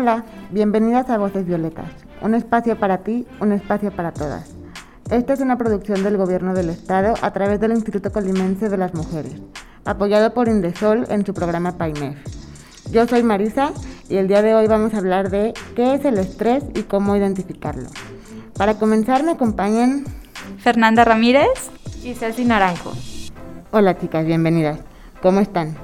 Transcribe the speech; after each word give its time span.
Hola, 0.00 0.24
bienvenidas 0.52 1.10
a 1.10 1.18
Voces 1.18 1.44
Violetas, 1.44 1.90
un 2.22 2.36
espacio 2.36 2.78
para 2.78 2.98
ti, 2.98 3.26
un 3.40 3.50
espacio 3.50 3.90
para 3.90 4.12
todas. 4.12 4.54
Esta 5.10 5.32
es 5.32 5.40
una 5.40 5.58
producción 5.58 6.04
del 6.04 6.16
Gobierno 6.16 6.54
del 6.54 6.70
Estado 6.70 7.14
a 7.20 7.32
través 7.32 7.58
del 7.58 7.72
Instituto 7.72 8.12
Colimense 8.12 8.68
de 8.68 8.76
las 8.76 8.94
Mujeres, 8.94 9.34
apoyado 9.84 10.32
por 10.34 10.46
Indesol 10.46 11.04
en 11.08 11.26
su 11.26 11.34
programa 11.34 11.78
PAIMEF. 11.78 12.16
Yo 12.92 13.08
soy 13.08 13.24
Marisa 13.24 13.72
y 14.08 14.18
el 14.18 14.28
día 14.28 14.40
de 14.40 14.54
hoy 14.54 14.68
vamos 14.68 14.94
a 14.94 14.98
hablar 14.98 15.30
de 15.30 15.52
qué 15.74 15.94
es 15.94 16.04
el 16.04 16.18
estrés 16.18 16.62
y 16.76 16.82
cómo 16.82 17.16
identificarlo. 17.16 17.88
Para 18.56 18.74
comenzar 18.74 19.24
me 19.24 19.32
acompañan 19.32 20.04
Fernanda 20.58 21.04
Ramírez 21.04 21.72
y 22.04 22.14
Ceci 22.14 22.44
Naranjo. 22.44 22.92
Hola 23.72 23.98
chicas, 23.98 24.24
bienvenidas. 24.24 24.78
¿Cómo 25.20 25.40
están? 25.40 25.74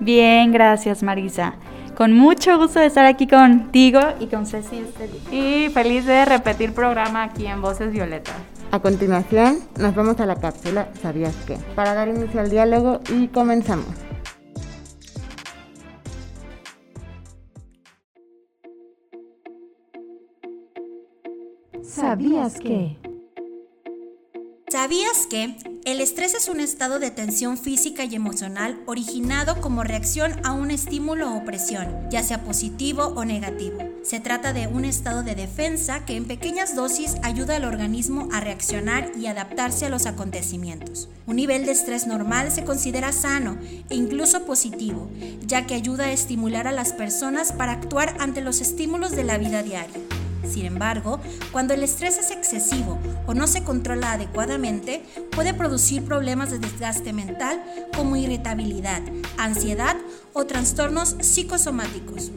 Bien, 0.00 0.52
gracias 0.52 1.02
Marisa. 1.02 1.54
Con 1.98 2.12
mucho 2.12 2.56
gusto 2.58 2.78
de 2.78 2.86
estar 2.86 3.06
aquí 3.06 3.26
contigo 3.26 3.98
y 4.20 4.26
con 4.28 4.46
Ceci 4.46 4.76
este 4.76 5.10
Y 5.34 5.68
feliz 5.70 6.06
de 6.06 6.24
repetir 6.24 6.72
programa 6.72 7.24
aquí 7.24 7.44
en 7.44 7.60
Voces 7.60 7.90
Violetas. 7.90 8.36
A 8.70 8.78
continuación, 8.78 9.58
nos 9.80 9.96
vamos 9.96 10.20
a 10.20 10.26
la 10.26 10.36
cápsula 10.36 10.90
¿Sabías 11.02 11.34
qué? 11.44 11.56
Para 11.74 11.94
dar 11.94 12.06
inicio 12.06 12.38
al 12.38 12.50
diálogo 12.50 13.00
y 13.12 13.26
comenzamos. 13.26 13.88
¿Sabías 21.82 22.60
qué? 22.60 22.96
¿Sabías 24.68 25.26
que 25.26 25.56
el 25.90 26.02
estrés 26.02 26.34
es 26.34 26.48
un 26.50 26.60
estado 26.60 26.98
de 26.98 27.10
tensión 27.10 27.56
física 27.56 28.04
y 28.04 28.14
emocional 28.14 28.78
originado 28.84 29.58
como 29.62 29.84
reacción 29.84 30.34
a 30.44 30.52
un 30.52 30.70
estímulo 30.70 31.34
o 31.34 31.44
presión, 31.46 31.88
ya 32.10 32.22
sea 32.22 32.44
positivo 32.44 33.14
o 33.16 33.24
negativo? 33.24 33.78
Se 34.02 34.20
trata 34.20 34.52
de 34.52 34.66
un 34.66 34.84
estado 34.84 35.22
de 35.22 35.34
defensa 35.34 36.04
que 36.04 36.16
en 36.16 36.26
pequeñas 36.26 36.76
dosis 36.76 37.14
ayuda 37.22 37.56
al 37.56 37.64
organismo 37.64 38.28
a 38.32 38.40
reaccionar 38.40 39.10
y 39.18 39.28
adaptarse 39.28 39.86
a 39.86 39.88
los 39.88 40.04
acontecimientos. 40.04 41.08
Un 41.26 41.36
nivel 41.36 41.64
de 41.64 41.72
estrés 41.72 42.06
normal 42.06 42.52
se 42.52 42.64
considera 42.64 43.10
sano 43.10 43.56
e 43.88 43.94
incluso 43.94 44.44
positivo, 44.44 45.08
ya 45.46 45.66
que 45.66 45.74
ayuda 45.74 46.04
a 46.04 46.12
estimular 46.12 46.66
a 46.66 46.72
las 46.72 46.92
personas 46.92 47.52
para 47.52 47.72
actuar 47.72 48.14
ante 48.18 48.42
los 48.42 48.60
estímulos 48.60 49.12
de 49.12 49.24
la 49.24 49.38
vida 49.38 49.62
diaria. 49.62 49.96
Sin 50.48 50.64
embargo, 50.64 51.20
cuando 51.52 51.74
el 51.74 51.82
estrés 51.82 52.18
es 52.18 52.30
excesivo 52.30 52.98
o 53.26 53.34
no 53.34 53.46
se 53.46 53.64
controla 53.64 54.12
adecuadamente, 54.12 55.02
puede 55.38 55.54
producir 55.54 56.04
problemas 56.04 56.50
de 56.50 56.58
desgaste 56.58 57.12
mental 57.12 57.62
como 57.94 58.16
irritabilidad, 58.16 59.02
ansiedad 59.38 59.96
o 60.32 60.46
trastornos 60.46 61.10
psicosomáticos. 61.20 62.32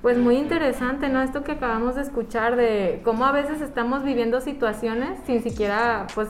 Pues 0.00 0.16
muy 0.16 0.36
interesante, 0.36 1.08
¿no? 1.08 1.20
Esto 1.20 1.42
que 1.42 1.50
acabamos 1.50 1.96
de 1.96 2.02
escuchar 2.02 2.54
de 2.54 3.02
cómo 3.04 3.24
a 3.24 3.32
veces 3.32 3.60
estamos 3.60 4.04
viviendo 4.04 4.40
situaciones 4.42 5.18
sin 5.26 5.42
siquiera, 5.42 6.06
pues, 6.14 6.28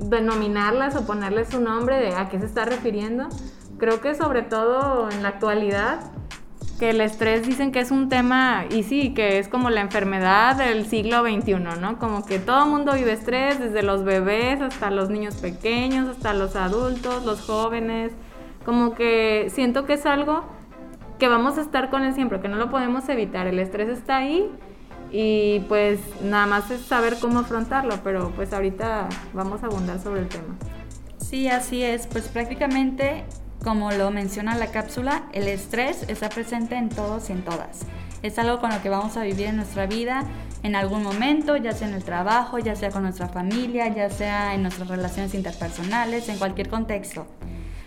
denominarlas 0.00 0.96
o 0.96 1.06
ponerles 1.06 1.48
su 1.48 1.62
nombre 1.62 1.96
de 1.96 2.14
a 2.14 2.28
qué 2.28 2.38
se 2.38 2.44
está 2.44 2.66
refiriendo. 2.66 3.26
Creo 3.78 4.02
que 4.02 4.14
sobre 4.14 4.42
todo 4.42 5.08
en 5.10 5.22
la 5.22 5.30
actualidad, 5.30 6.12
que 6.78 6.90
el 6.90 7.00
estrés 7.00 7.46
dicen 7.46 7.72
que 7.72 7.80
es 7.80 7.90
un 7.90 8.08
tema, 8.08 8.64
y 8.70 8.82
sí, 8.82 9.14
que 9.14 9.38
es 9.38 9.48
como 9.48 9.70
la 9.70 9.80
enfermedad 9.80 10.56
del 10.56 10.86
siglo 10.86 11.22
XXI, 11.22 11.54
¿no? 11.80 11.98
Como 11.98 12.24
que 12.24 12.38
todo 12.38 12.64
el 12.64 12.70
mundo 12.70 12.92
vive 12.92 13.12
estrés, 13.12 13.58
desde 13.58 13.82
los 13.82 14.04
bebés 14.04 14.60
hasta 14.60 14.90
los 14.90 15.08
niños 15.08 15.36
pequeños, 15.36 16.08
hasta 16.08 16.34
los 16.34 16.54
adultos, 16.54 17.24
los 17.24 17.40
jóvenes. 17.40 18.12
Como 18.64 18.94
que 18.94 19.50
siento 19.54 19.86
que 19.86 19.94
es 19.94 20.06
algo 20.06 20.44
que 21.18 21.28
vamos 21.28 21.56
a 21.56 21.62
estar 21.62 21.88
con 21.88 22.02
él 22.02 22.14
siempre, 22.14 22.40
que 22.40 22.48
no 22.48 22.56
lo 22.56 22.70
podemos 22.70 23.08
evitar. 23.08 23.46
El 23.46 23.58
estrés 23.58 23.88
está 23.88 24.18
ahí 24.18 24.50
y 25.10 25.60
pues 25.68 26.00
nada 26.22 26.46
más 26.46 26.70
es 26.70 26.82
saber 26.82 27.16
cómo 27.20 27.38
afrontarlo, 27.38 27.94
pero 28.04 28.32
pues 28.36 28.52
ahorita 28.52 29.08
vamos 29.32 29.62
a 29.62 29.66
abundar 29.66 29.98
sobre 30.00 30.20
el 30.20 30.28
tema. 30.28 30.56
Sí, 31.18 31.48
así 31.48 31.82
es, 31.82 32.06
pues 32.06 32.28
prácticamente 32.28 33.24
como 33.66 33.90
lo 33.90 34.12
menciona 34.12 34.56
la 34.56 34.68
cápsula, 34.68 35.24
el 35.32 35.48
estrés 35.48 36.04
está 36.06 36.28
presente 36.28 36.76
en 36.76 36.88
todos 36.88 37.30
y 37.30 37.32
en 37.32 37.42
todas. 37.42 37.80
Es 38.22 38.38
algo 38.38 38.60
con 38.60 38.70
lo 38.70 38.80
que 38.80 38.88
vamos 38.88 39.16
a 39.16 39.24
vivir 39.24 39.46
en 39.46 39.56
nuestra 39.56 39.86
vida 39.86 40.22
en 40.62 40.76
algún 40.76 41.02
momento, 41.02 41.56
ya 41.56 41.72
sea 41.72 41.88
en 41.88 41.94
el 41.94 42.04
trabajo, 42.04 42.60
ya 42.60 42.76
sea 42.76 42.92
con 42.92 43.02
nuestra 43.02 43.26
familia, 43.26 43.88
ya 43.88 44.08
sea 44.08 44.54
en 44.54 44.62
nuestras 44.62 44.86
relaciones 44.86 45.34
interpersonales, 45.34 46.28
en 46.28 46.38
cualquier 46.38 46.68
contexto. 46.68 47.26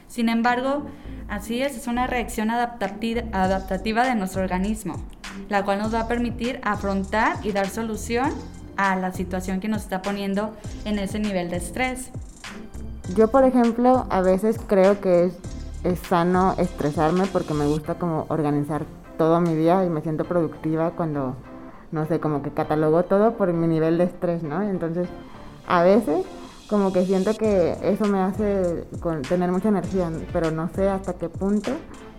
Sin 0.10 0.28
embargo, 0.28 0.86
así 1.30 1.62
es, 1.62 1.78
es 1.78 1.88
una 1.88 2.08
reacción 2.08 2.52
adaptativa 2.52 4.04
de 4.04 4.16
nuestro 4.16 4.42
organismo 4.42 5.02
la 5.48 5.64
cual 5.64 5.80
nos 5.80 5.94
va 5.94 6.02
a 6.02 6.08
permitir 6.10 6.60
afrontar 6.64 7.38
y 7.44 7.54
dar 7.54 7.70
solución 7.70 8.34
a 8.76 8.98
la 8.98 9.14
situación 9.14 9.62
que 9.62 9.70
nos 9.70 9.84
está 9.84 10.02
poniendo 10.02 10.54
en 10.84 11.00
ese 11.00 11.20
nivel 11.20 11.50
de 11.50 11.58
estrés. 11.58 12.10
Yo, 13.16 13.30
por 13.30 13.44
ejemplo, 13.44 14.06
a 14.10 14.22
veces 14.22 14.58
creo 14.68 15.02
que 15.02 15.26
es, 15.26 15.34
es 15.84 16.00
sano 16.00 16.56
estresarme 16.58 17.26
porque 17.28 17.54
me 17.54 17.66
gusta 17.68 17.96
como 17.96 18.26
organizar 18.30 18.86
todo 19.18 19.40
mi 19.42 19.56
día 19.56 19.84
y 19.86 19.90
me 19.90 20.02
siento 20.02 20.26
productiva 20.26 20.92
cuando, 20.92 21.36
no 21.92 22.06
sé, 22.06 22.20
como 22.20 22.42
que 22.42 22.52
catalogo 22.52 23.04
todo 23.04 23.34
por 23.38 23.52
mi 23.54 23.68
nivel 23.68 23.98
de 23.98 24.06
estrés, 24.06 24.44
¿no? 24.44 24.62
Entonces, 24.62 25.08
a 25.68 25.84
veces 25.84 26.26
como 26.70 26.94
que 26.94 27.06
siento 27.06 27.34
que 27.34 27.78
eso 27.82 28.06
me 28.06 28.20
hace 28.20 28.86
tener 29.28 29.52
mucha 29.52 29.70
energía, 29.70 30.12
pero 30.32 30.52
no 30.52 30.70
sé 30.70 30.88
hasta 30.88 31.14
qué 31.14 31.28
punto 31.28 31.72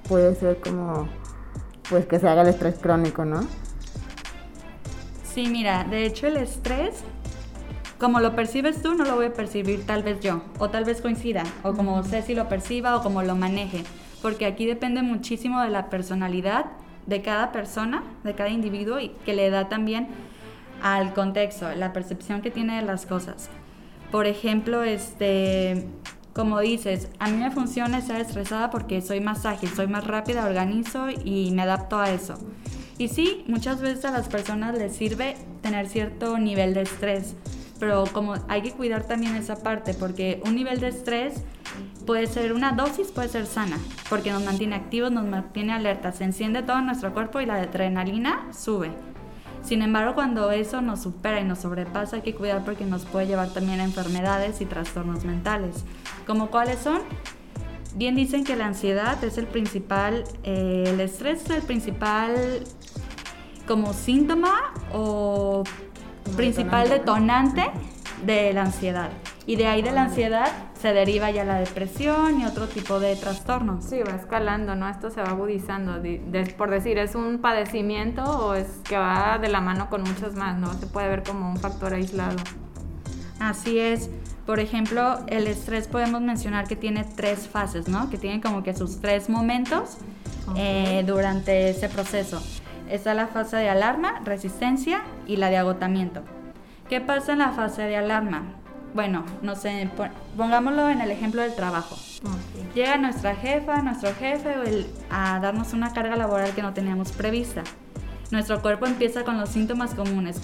puede 0.09 0.34
ser 0.34 0.60
como 0.60 1.09
pues 1.88 2.06
que 2.06 2.19
se 2.19 2.28
haga 2.28 2.42
el 2.42 2.48
estrés 2.48 2.78
crónico, 2.78 3.25
¿no? 3.25 3.41
Sí, 5.25 5.48
mira, 5.48 5.84
de 5.84 6.06
hecho 6.06 6.27
el 6.27 6.37
estrés, 6.37 7.04
como 8.00 8.21
lo 8.21 8.34
percibes 8.34 8.81
tú, 8.81 8.94
no 8.94 9.05
lo 9.05 9.15
voy 9.15 9.27
a 9.27 9.34
percibir 9.34 9.84
tal 9.84 10.03
vez 10.03 10.21
yo, 10.21 10.43
o 10.59 10.71
tal 10.71 10.84
vez 10.84 11.03
coincida, 11.03 11.44
o 11.62 11.75
como 11.75 12.03
sé 12.03 12.22
si 12.22 12.34
lo 12.34 12.49
perciba 12.49 12.97
o 12.97 13.03
como 13.03 13.22
lo 13.22 13.37
maneje, 13.37 13.84
porque 14.22 14.47
aquí 14.47 14.65
depende 14.65 15.03
muchísimo 15.03 15.61
de 15.61 15.69
la 15.69 15.91
personalidad 15.91 16.65
de 17.06 17.21
cada 17.21 17.53
persona, 17.53 18.03
de 18.25 18.34
cada 18.34 18.49
individuo 18.49 18.99
y 19.00 19.10
que 19.27 19.34
le 19.34 19.50
da 19.50 19.69
también 19.69 20.09
al 20.83 21.12
contexto, 21.12 21.75
la 21.75 21.93
percepción 21.93 22.41
que 22.41 22.50
tiene 22.50 22.77
de 22.77 22.83
las 22.83 23.05
cosas. 23.05 23.50
Por 24.10 24.27
ejemplo, 24.27 24.83
este, 24.83 25.87
como 26.33 26.59
dices, 26.60 27.09
a 27.19 27.28
mí 27.28 27.37
me 27.37 27.50
funciona 27.50 27.99
estar 27.99 28.19
estresada 28.19 28.71
porque 28.71 29.03
soy 29.03 29.21
más 29.21 29.44
ágil, 29.44 29.69
soy 29.69 29.89
más 29.89 30.06
rápida, 30.06 30.47
organizo 30.47 31.09
y 31.10 31.50
me 31.50 31.62
adapto 31.62 31.99
a 31.99 32.10
eso. 32.10 32.39
Y 32.97 33.09
sí, 33.09 33.44
muchas 33.47 33.81
veces 33.81 34.06
a 34.06 34.10
las 34.10 34.28
personas 34.28 34.77
les 34.77 34.97
sirve 34.97 35.37
tener 35.60 35.87
cierto 35.87 36.39
nivel 36.39 36.75
de 36.75 36.83
estrés, 36.83 37.34
pero 37.80 38.04
como 38.12 38.34
hay 38.48 38.60
que 38.62 38.72
cuidar 38.72 39.04
también 39.04 39.34
esa 39.34 39.56
parte, 39.56 39.94
porque 39.94 40.41
un 40.44 40.54
nivel 40.54 40.78
de 40.78 40.88
estrés 40.88 41.42
puede 42.06 42.27
ser 42.27 42.53
una 42.53 42.72
dosis, 42.72 43.10
puede 43.10 43.28
ser 43.28 43.47
sana, 43.47 43.78
porque 44.10 44.30
nos 44.30 44.44
mantiene 44.44 44.77
activos, 44.77 45.10
nos 45.10 45.24
mantiene 45.24 45.72
alerta, 45.72 46.12
se 46.12 46.24
enciende 46.24 46.62
todo 46.62 46.80
nuestro 46.82 47.12
cuerpo 47.15 47.41
y 47.41 47.47
la 47.47 47.54
adrenalina 47.54 48.47
sube. 48.53 48.91
Sin 49.62 49.82
embargo, 49.82 50.15
cuando 50.15 50.50
eso 50.50 50.80
nos 50.82 51.03
supera 51.03 51.41
y 51.41 51.44
nos 51.44 51.60
sobrepasa, 51.60 52.16
hay 52.16 52.22
que 52.22 52.34
cuidar 52.34 52.65
porque 52.65 52.84
nos 52.84 53.04
puede 53.04 53.27
llevar 53.27 53.48
también 53.48 53.80
a 53.80 53.84
enfermedades 53.84 54.60
y 54.60 54.66
trastornos 54.66 55.24
mentales. 55.24 55.84
¿Como 56.26 56.50
cuáles 56.50 56.78
son? 56.78 57.00
Bien 57.94 58.15
dicen 58.15 58.44
que 58.44 58.56
la 58.56 58.66
ansiedad 58.66 59.22
es 59.24 59.36
el 59.36 59.47
principal, 59.47 60.24
eh, 60.44 60.84
el 60.86 61.00
estrés 61.00 61.42
es 61.44 61.50
el 61.50 61.62
principal 61.62 62.65
como 63.66 63.92
síntoma 63.92 64.72
o 64.92 65.65
principal 66.37 66.89
detonante 66.89 67.71
de 68.25 68.53
la 68.53 68.63
ansiedad. 68.63 69.11
Y 69.47 69.57
de 69.57 69.67
ahí 69.67 69.83
de 69.83 69.91
la 69.91 70.03
ansiedad 70.03 70.49
se 70.81 70.93
deriva 70.93 71.31
ya 71.31 71.45
la 71.45 71.59
depresión 71.59 72.41
y 72.41 72.45
otro 72.45 72.69
tipo 72.69 73.01
de 73.01 73.17
trastornos. 73.17 73.84
Sí, 73.84 74.01
va 74.01 74.15
escalando, 74.15 74.75
¿no? 74.75 74.89
Esto 74.89 75.11
se 75.11 75.21
va 75.21 75.31
agudizando. 75.31 76.01
por 76.57 76.71
decir, 76.71 76.99
¿es 76.99 77.15
un 77.15 77.39
padecimiento 77.39 78.22
o 78.22 78.55
es 78.55 78.67
que 78.89 78.97
va 78.97 79.39
de 79.39 79.49
la 79.49 79.61
mano 79.61 79.91
con 79.91 80.03
muchos 80.03 80.34
más, 80.34 80.57
¿no? 80.59 80.72
Se 80.75 80.87
puede 80.87 81.09
ver 81.09 81.22
como 81.22 81.51
un 81.51 81.57
factor 81.57 81.95
aislado. 81.95 82.37
Así 83.41 83.78
es. 83.78 84.11
Por 84.47 84.61
ejemplo, 84.61 85.21
el 85.27 85.47
estrés 85.47 85.87
podemos 85.87 86.21
mencionar 86.21 86.67
que 86.67 86.77
tiene 86.77 87.05
tres 87.05 87.49
fases, 87.49 87.89
¿no? 87.89 88.11
Que 88.11 88.19
tiene 88.19 88.41
como 88.41 88.63
que 88.63 88.75
sus 88.75 89.01
tres 89.01 89.28
momentos 89.28 89.99
eh, 90.57 91.05
durante 91.07 91.71
ese 91.71 91.89
proceso. 91.89 92.43
Está 92.91 93.15
la 93.15 93.28
fase 93.28 93.57
de 93.57 93.69
alarma, 93.69 94.21
resistencia 94.25 95.03
y 95.27 95.37
la 95.37 95.48
de 95.48 95.59
agotamiento. 95.59 96.22
¿Qué 96.89 97.01
pasa 97.01 97.33
en 97.33 97.39
la 97.39 97.51
fase 97.51 97.83
de 97.83 97.97
alarma? 97.97 98.42
Bueno, 98.95 99.25
no 99.42 99.54
sé, 99.54 99.89
pongámoslo 100.37 100.91
en 100.91 101.01
el 101.01 101.13
ejemplo 101.13 101.41
del 101.41 101.54
trabajo. 101.54 101.95
Llega 102.75 102.97
nuestra 102.97 103.37
jefa, 103.37 103.81
nuestro 103.83 104.13
jefe 104.15 104.57
a 105.09 105.39
darnos 105.39 105.72
una 105.72 105.92
carga 105.92 106.16
laboral 106.16 106.53
que 106.53 106.63
no 106.63 106.75
teníamos 106.75 107.13
prevista. 107.13 107.63
Nuestro 108.33 108.60
cuerpo 108.60 108.87
empieza 108.87 109.22
con 109.22 109.39
los 109.39 109.51
síntomas 109.51 109.95
comunes. 109.95 110.41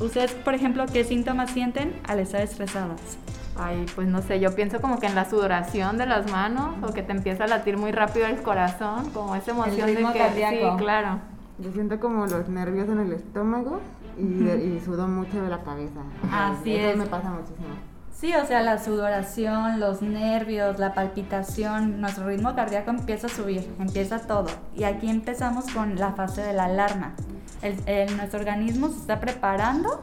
¿Ustedes, 0.00 0.32
por 0.32 0.54
ejemplo, 0.54 0.86
qué 0.90 1.04
síntomas 1.04 1.50
sienten 1.50 2.00
al 2.08 2.20
estar 2.20 2.40
estresadas? 2.40 3.18
Ay, 3.54 3.84
pues 3.94 4.08
no 4.08 4.22
sé, 4.22 4.40
yo 4.40 4.54
pienso 4.54 4.80
como 4.80 4.98
que 4.98 5.06
en 5.06 5.14
la 5.14 5.28
sudoración 5.28 5.98
de 5.98 6.06
las 6.06 6.30
manos 6.30 6.74
o 6.82 6.94
que 6.94 7.02
te 7.02 7.12
empieza 7.12 7.44
a 7.44 7.48
latir 7.48 7.76
muy 7.76 7.92
rápido 7.92 8.26
el 8.26 8.40
corazón, 8.40 9.10
como 9.10 9.36
esa 9.36 9.50
emoción 9.50 9.94
de 9.94 10.06
que 10.14 10.48
sí, 10.48 10.60
claro. 10.78 11.20
Yo 11.62 11.70
siento 11.72 12.00
como 12.00 12.26
los 12.26 12.48
nervios 12.48 12.88
en 12.88 12.98
el 12.98 13.12
estómago 13.12 13.80
y, 14.18 14.80
sudo 14.84 15.06
mucho 15.06 15.42
de 15.42 15.48
la 15.48 15.62
cabeza. 15.62 16.00
Así 16.30 16.74
Eso 16.74 16.90
es. 16.90 16.96
me 16.96 17.06
pasa 17.06 17.30
muchísimo. 17.30 17.68
Sí, 18.12 18.32
o 18.34 18.46
sea, 18.46 18.62
la 18.62 18.82
sudoración, 18.82 19.80
los 19.80 20.02
nervios, 20.02 20.78
la 20.78 20.94
palpitación, 20.94 22.00
nuestro 22.00 22.26
ritmo 22.26 22.54
cardíaco 22.54 22.90
empieza 22.90 23.26
a 23.26 23.30
subir, 23.30 23.68
empieza 23.78 24.26
todo. 24.26 24.46
Y 24.76 24.84
aquí 24.84 25.08
empezamos 25.08 25.66
con 25.72 25.96
la 25.96 26.12
fase 26.12 26.42
de 26.42 26.52
la 26.52 26.64
alarma. 26.64 27.14
El, 27.62 28.16
nuestro 28.16 28.40
organismo 28.40 28.88
se 28.88 28.98
está 28.98 29.20
preparando 29.20 30.02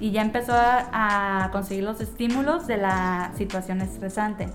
y 0.00 0.10
ya 0.10 0.22
empezó 0.22 0.52
a, 0.54 1.48
conseguir 1.52 1.84
los 1.84 2.00
estímulos 2.00 2.66
de 2.66 2.78
la 2.78 3.30
situación 3.36 3.82
estresante. 3.82 4.48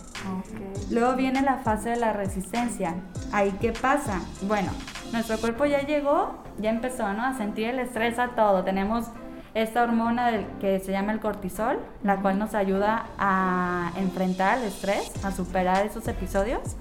Luego 0.89 1.15
viene 1.15 1.41
la 1.41 1.57
fase 1.57 1.89
de 1.89 1.97
la 1.97 2.13
resistencia. 2.13 2.95
¿Ahí 3.31 3.55
qué 3.61 3.71
pasa? 3.71 4.21
Bueno, 4.41 4.71
nuestro 5.11 5.37
cuerpo 5.37 5.65
ya 5.65 5.81
llegó, 5.81 6.43
ya 6.59 6.69
empezó 6.69 7.05
a 7.05 7.33
sentir 7.33 7.69
el 7.69 7.79
estrés 7.79 8.19
a 8.19 8.29
todo. 8.29 8.63
Tenemos 8.63 9.05
esta 9.53 9.83
hormona 9.83 10.31
que 10.59 10.79
se 10.79 10.91
llama 10.91 11.11
el 11.11 11.19
cortisol, 11.19 11.79
la 12.03 12.17
cual 12.17 12.37
nos 12.37 12.53
ayuda 12.53 13.07
a 13.17 13.91
enfrentar 13.97 14.59
el 14.59 14.65
estrés, 14.65 15.11
a 15.23 15.31
superar 15.31 15.85
esos 15.85 16.07
episodios. 16.07 16.75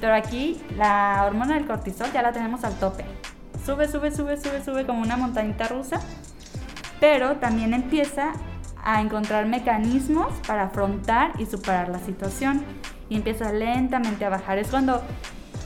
Pero 0.00 0.14
aquí 0.14 0.60
la 0.76 1.24
hormona 1.26 1.54
del 1.54 1.66
cortisol 1.66 2.12
ya 2.12 2.22
la 2.22 2.32
tenemos 2.32 2.64
al 2.64 2.74
tope. 2.74 3.04
Sube, 3.64 3.88
sube, 3.88 4.10
sube, 4.10 4.36
sube, 4.36 4.62
sube 4.64 4.86
como 4.86 5.02
una 5.02 5.16
montañita 5.16 5.68
rusa 5.68 6.00
pero 7.00 7.36
también 7.36 7.74
empieza 7.74 8.32
a 8.84 9.00
encontrar 9.00 9.46
mecanismos 9.46 10.32
para 10.46 10.64
afrontar 10.64 11.32
y 11.38 11.46
superar 11.46 11.88
la 11.88 11.98
situación 11.98 12.64
y 13.08 13.16
empieza 13.16 13.52
lentamente 13.52 14.24
a 14.24 14.28
bajar. 14.28 14.58
Es 14.58 14.68
cuando, 14.68 15.02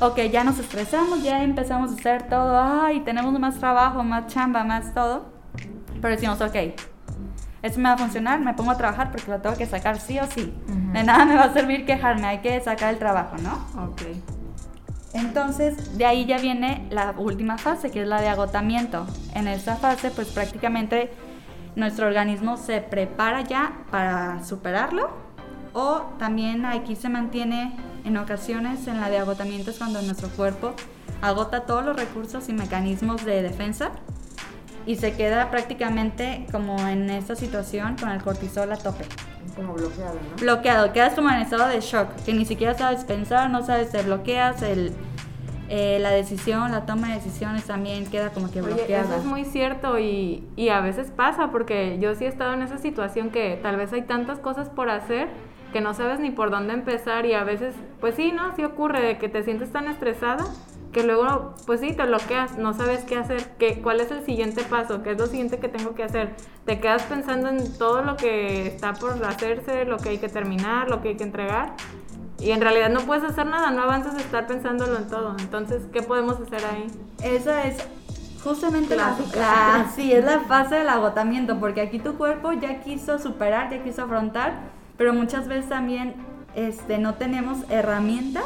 ok, 0.01 0.19
ya 0.31 0.45
nos 0.45 0.59
estresamos, 0.59 1.23
ya 1.23 1.43
empezamos 1.43 1.91
a 1.91 1.95
hacer 1.95 2.29
todo, 2.29 2.61
ay, 2.61 3.01
tenemos 3.01 3.39
más 3.39 3.59
trabajo, 3.59 4.03
más 4.03 4.27
chamba, 4.27 4.65
más 4.65 4.95
todo, 4.95 5.33
pero 6.01 6.15
decimos, 6.15 6.41
ok, 6.41 6.57
esto 7.63 7.79
me 7.79 7.89
va 7.89 7.95
a 7.95 7.99
funcionar, 7.99 8.41
me 8.41 8.55
pongo 8.55 8.73
a 8.73 8.77
trabajar 8.77 9.11
porque 9.13 9.31
lo 9.31 9.41
tengo 9.41 9.57
que 9.57 9.67
sacar 9.67 9.99
sí 10.01 10.19
o 10.19 10.27
sí. 10.27 10.53
De 10.93 11.05
nada 11.05 11.25
me 11.25 11.37
va 11.37 11.45
a 11.45 11.53
servir 11.53 11.87
quejarme, 11.87 12.27
hay 12.27 12.39
que 12.39 12.61
sacar 12.61 12.93
el 12.93 12.99
trabajo, 12.99 13.37
¿no? 13.39 13.85
Ok. 13.85 14.03
Entonces, 15.15 15.97
de 15.97 16.07
ahí 16.07 16.25
ya 16.27 16.39
viene 16.39 16.87
la 16.91 17.15
última 17.17 17.59
fase, 17.59 17.91
que 17.91 18.03
es 18.03 18.09
la 18.09 18.21
de 18.21 18.29
agotamiento. 18.29 19.07
En 19.35 19.47
esta 19.47 19.77
fase, 19.77 20.11
pues 20.11 20.29
prácticamente 20.29 21.13
nuestro 21.77 22.07
organismo 22.07 22.57
se 22.57 22.81
prepara 22.81 23.43
ya 23.43 23.85
para 23.91 24.43
superarlo 24.45 25.11
o 25.73 26.03
también 26.19 26.67
aquí 26.67 26.97
se 26.97 27.09
mantiene 27.09 27.77
en 28.05 28.17
ocasiones 28.17 28.87
en 28.89 29.01
la 29.01 29.09
de 29.11 29.19
agotamiento 29.19 29.71
es 29.71 29.79
cuando 29.79 30.03
nuestro 30.03 30.29
cuerpo 30.31 30.75
agota 31.21 31.63
todos 31.63 31.85
los 31.85 31.97
recursos 31.97 32.49
y 32.49 32.53
mecanismos 32.53 33.25
de 33.25 33.43
defensa 33.43 33.93
y 34.87 34.97
se 34.97 35.15
queda 35.15 35.51
prácticamente 35.51 36.47
como 36.51 36.77
en 36.89 37.09
esta 37.11 37.37
situación 37.37 37.97
con 37.97 38.09
el 38.11 38.23
cortisol 38.23 38.73
a 38.73 38.77
tope. 38.77 39.05
Como 39.55 39.75
bloqueado, 39.75 40.15
¿no? 40.15 40.37
Bloqueado, 40.41 40.93
quedas 40.93 41.15
como 41.15 41.31
en 41.31 41.37
estado 41.37 41.69
de 41.69 41.81
shock, 41.81 42.09
que 42.25 42.33
ni 42.33 42.45
siquiera 42.45 42.75
sabes 42.77 43.05
pensar, 43.05 43.51
no 43.51 43.65
sabes, 43.65 43.91
te 43.91 44.03
bloqueas, 44.03 44.63
el, 44.63 44.93
eh, 45.69 45.99
la 46.01 46.11
decisión, 46.11 46.73
la 46.73 46.85
toma 46.87 47.09
de 47.09 47.15
decisiones 47.15 47.65
también 47.65 48.07
queda 48.07 48.31
como 48.31 48.51
que 48.51 48.61
bloqueada. 48.61 49.05
eso 49.05 49.17
es 49.17 49.25
muy 49.25 49.45
cierto 49.45 49.99
y, 49.99 50.45
y 50.57 50.71
a 50.71 50.81
veces 50.81 51.13
pasa 51.15 51.53
porque 51.53 51.99
yo 52.01 52.15
sí 52.15 52.25
he 52.25 52.29
estado 52.29 52.55
en 52.55 52.63
esa 52.63 52.79
situación 52.79 53.31
que 53.31 53.59
tal 53.63 53.77
vez 53.77 53.93
hay 53.93 54.03
tantas 54.03 54.39
cosas 54.39 54.69
por 54.69 54.91
hacer 54.91 55.29
que 55.73 55.81
no 55.81 55.95
sabes 55.95 56.21
ni 56.21 56.31
por 56.31 56.51
dónde 56.51 56.75
empezar 56.75 57.27
y 57.27 57.35
a 57.35 57.45
veces, 57.45 57.75
pues 58.01 58.15
sí, 58.15 58.33
¿no? 58.33 58.55
Sí 58.55 58.65
ocurre 58.65 59.01
de 59.01 59.19
que 59.19 59.29
te 59.29 59.43
sientes 59.43 59.73
tan 59.73 59.89
estresada 59.89 60.45
que 60.93 61.03
luego, 61.03 61.55
pues 61.67 61.81
sí, 61.81 61.95
te 61.95 62.05
bloqueas, 62.05 62.59
no 62.59 62.75
sabes 62.75 63.03
qué 63.05 63.17
hacer, 63.17 63.43
qué, 63.59 63.81
cuál 63.81 64.01
es 64.01 64.11
el 64.11 64.25
siguiente 64.25 64.63
paso, 64.63 65.03
qué 65.03 65.13
es 65.13 65.19
lo 65.19 65.27
siguiente 65.27 65.59
que 65.59 65.69
tengo 65.69 65.95
que 65.95 66.03
hacer. 66.03 66.37
Te 66.67 66.81
quedas 66.81 67.03
pensando 67.05 67.49
en 67.49 67.79
todo 67.79 68.03
lo 68.03 68.17
que 68.17 68.67
está 68.67 68.93
por 68.93 69.13
hacerse, 69.25 69.87
lo 69.87 69.97
que 69.97 70.11
hay 70.11 70.19
que 70.19 70.29
terminar, 70.29 70.91
lo 70.91 71.01
que 71.01 71.11
hay 71.11 71.17
que 71.17 71.25
entregar. 71.25 71.73
Y 72.39 72.51
en 72.51 72.61
realidad 72.61 72.91
no 72.91 73.01
puedes 73.01 73.25
hacer 73.25 73.47
nada, 73.47 73.71
no 73.71 73.83
avanzas 73.83 74.17
a 74.17 74.19
estar 74.19 74.47
pensándolo 74.47 74.99
en 74.99 75.09
todo. 75.09 75.35
Entonces, 75.39 75.83
¿qué 75.93 76.03
podemos 76.03 76.39
hacer 76.41 76.61
ahí? 76.67 76.87
Esa 77.23 77.67
es 77.67 77.89
justamente 78.45 78.97
la, 78.97 79.17
la, 79.35 79.91
sí, 79.95 80.13
es 80.13 80.25
la 80.25 80.41
fase 80.41 80.75
del 80.75 80.89
agotamiento, 80.89 81.59
porque 81.59 81.81
aquí 81.81 82.01
tu 82.01 82.19
cuerpo 82.19 82.53
ya 82.53 82.81
quiso 82.81 83.19
superar, 83.19 83.71
ya 83.71 83.83
quiso 83.83 84.03
afrontar, 84.03 84.72
pero 84.97 85.15
muchas 85.15 85.49
veces 85.49 85.69
también 85.69 86.15
este, 86.55 86.99
no 86.99 87.15
tenemos 87.15 87.59
herramientas 87.71 88.45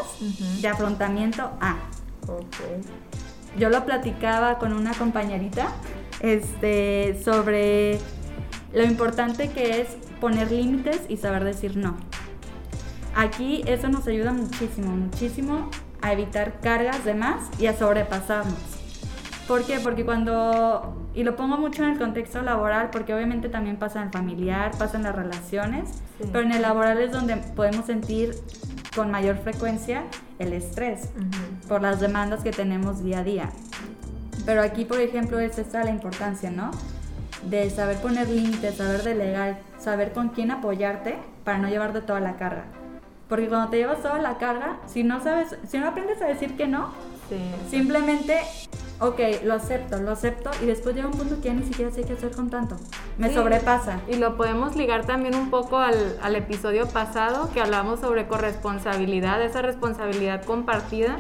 de 0.60 0.68
afrontamiento 0.68 1.50
a. 1.60 1.76
Yo 3.58 3.70
lo 3.70 3.84
platicaba 3.84 4.58
con 4.58 4.72
una 4.72 4.92
compañerita 4.94 5.68
este, 6.20 7.20
sobre 7.24 7.98
lo 8.72 8.84
importante 8.84 9.50
que 9.50 9.80
es 9.80 9.88
poner 10.20 10.50
límites 10.50 11.02
y 11.08 11.16
saber 11.16 11.44
decir 11.44 11.76
no. 11.76 11.96
Aquí 13.14 13.62
eso 13.66 13.88
nos 13.88 14.06
ayuda 14.06 14.32
muchísimo, 14.32 14.94
muchísimo 14.94 15.70
a 16.02 16.12
evitar 16.12 16.60
cargas 16.60 17.04
de 17.04 17.14
más 17.14 17.48
y 17.58 17.66
a 17.66 17.76
sobrepasarnos. 17.76 18.75
¿Por 19.46 19.64
qué? 19.64 19.78
Porque 19.78 20.04
cuando, 20.04 21.08
y 21.14 21.22
lo 21.22 21.36
pongo 21.36 21.56
mucho 21.56 21.84
en 21.84 21.90
el 21.90 21.98
contexto 21.98 22.42
laboral, 22.42 22.90
porque 22.90 23.14
obviamente 23.14 23.48
también 23.48 23.76
pasa 23.76 24.00
en 24.00 24.06
el 24.06 24.12
familiar, 24.12 24.72
pasa 24.76 24.96
en 24.96 25.04
las 25.04 25.14
relaciones, 25.14 26.02
pero 26.32 26.40
en 26.40 26.52
el 26.52 26.62
laboral 26.62 26.98
es 26.98 27.12
donde 27.12 27.36
podemos 27.36 27.86
sentir 27.86 28.34
con 28.94 29.10
mayor 29.12 29.36
frecuencia 29.38 30.02
el 30.40 30.52
estrés 30.52 31.10
por 31.68 31.80
las 31.80 32.00
demandas 32.00 32.42
que 32.42 32.50
tenemos 32.50 33.04
día 33.04 33.20
a 33.20 33.22
día. 33.22 33.50
Pero 34.44 34.62
aquí, 34.62 34.84
por 34.84 35.00
ejemplo, 35.00 35.38
es 35.38 35.58
esta 35.58 35.84
la 35.84 35.90
importancia, 35.90 36.50
¿no? 36.50 36.72
De 37.48 37.70
saber 37.70 37.98
poner 37.98 38.28
límites, 38.28 38.76
saber 38.76 39.02
delegar, 39.04 39.58
saber 39.78 40.12
con 40.12 40.30
quién 40.30 40.50
apoyarte 40.50 41.18
para 41.44 41.58
no 41.58 41.68
llevarte 41.68 42.00
toda 42.00 42.18
la 42.18 42.36
carga. 42.36 42.64
Porque 43.28 43.48
cuando 43.48 43.70
te 43.70 43.76
llevas 43.76 44.02
toda 44.02 44.18
la 44.18 44.38
carga, 44.38 44.78
si 44.86 45.04
no 45.04 45.22
sabes, 45.22 45.56
si 45.68 45.78
no 45.78 45.88
aprendes 45.88 46.20
a 46.22 46.26
decir 46.26 46.56
que 46.56 46.66
no, 46.66 46.90
simplemente 47.70 48.40
ok, 49.00 49.20
lo 49.44 49.54
acepto, 49.54 49.98
lo 49.98 50.12
acepto 50.12 50.50
y 50.62 50.66
después 50.66 50.94
llega 50.94 51.08
un 51.08 51.14
punto 51.14 51.36
que 51.36 51.48
ya 51.48 51.54
ni 51.54 51.62
siquiera 51.62 51.90
sé 51.90 52.02
qué 52.02 52.14
hacer 52.14 52.32
con 52.32 52.50
tanto. 52.50 52.76
Me 53.18 53.32
sobrepasa. 53.32 54.00
Y 54.08 54.16
lo 54.16 54.36
podemos 54.36 54.76
ligar 54.76 55.06
también 55.06 55.34
un 55.34 55.50
poco 55.50 55.78
al, 55.78 56.18
al, 56.22 56.36
episodio 56.36 56.86
pasado 56.86 57.50
que 57.52 57.60
hablamos 57.60 58.00
sobre 58.00 58.26
corresponsabilidad, 58.26 59.42
esa 59.42 59.62
responsabilidad 59.62 60.44
compartida. 60.44 61.16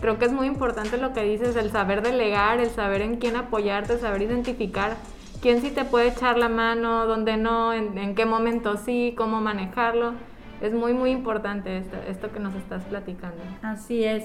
Creo 0.00 0.18
que 0.18 0.26
es 0.26 0.32
muy 0.32 0.46
importante 0.46 0.96
lo 0.96 1.12
que 1.12 1.24
dices, 1.24 1.56
el 1.56 1.70
saber 1.70 2.02
delegar, 2.02 2.60
el 2.60 2.70
saber 2.70 3.02
en 3.02 3.16
quién 3.16 3.36
apoyarte, 3.36 3.98
saber 3.98 4.22
identificar 4.22 4.96
quién 5.40 5.60
sí 5.60 5.70
te 5.70 5.84
puede 5.84 6.08
echar 6.08 6.38
la 6.38 6.48
mano, 6.48 7.06
dónde 7.06 7.36
no, 7.36 7.72
en, 7.72 7.98
en 7.98 8.14
qué 8.14 8.26
momento 8.26 8.76
sí, 8.76 9.14
cómo 9.16 9.40
manejarlo. 9.40 10.14
Es 10.60 10.72
muy, 10.72 10.92
muy 10.92 11.10
importante 11.10 11.78
esto, 11.78 11.96
esto 12.08 12.32
que 12.32 12.40
nos 12.40 12.54
estás 12.54 12.82
platicando. 12.84 13.42
Así 13.62 14.02
es. 14.02 14.24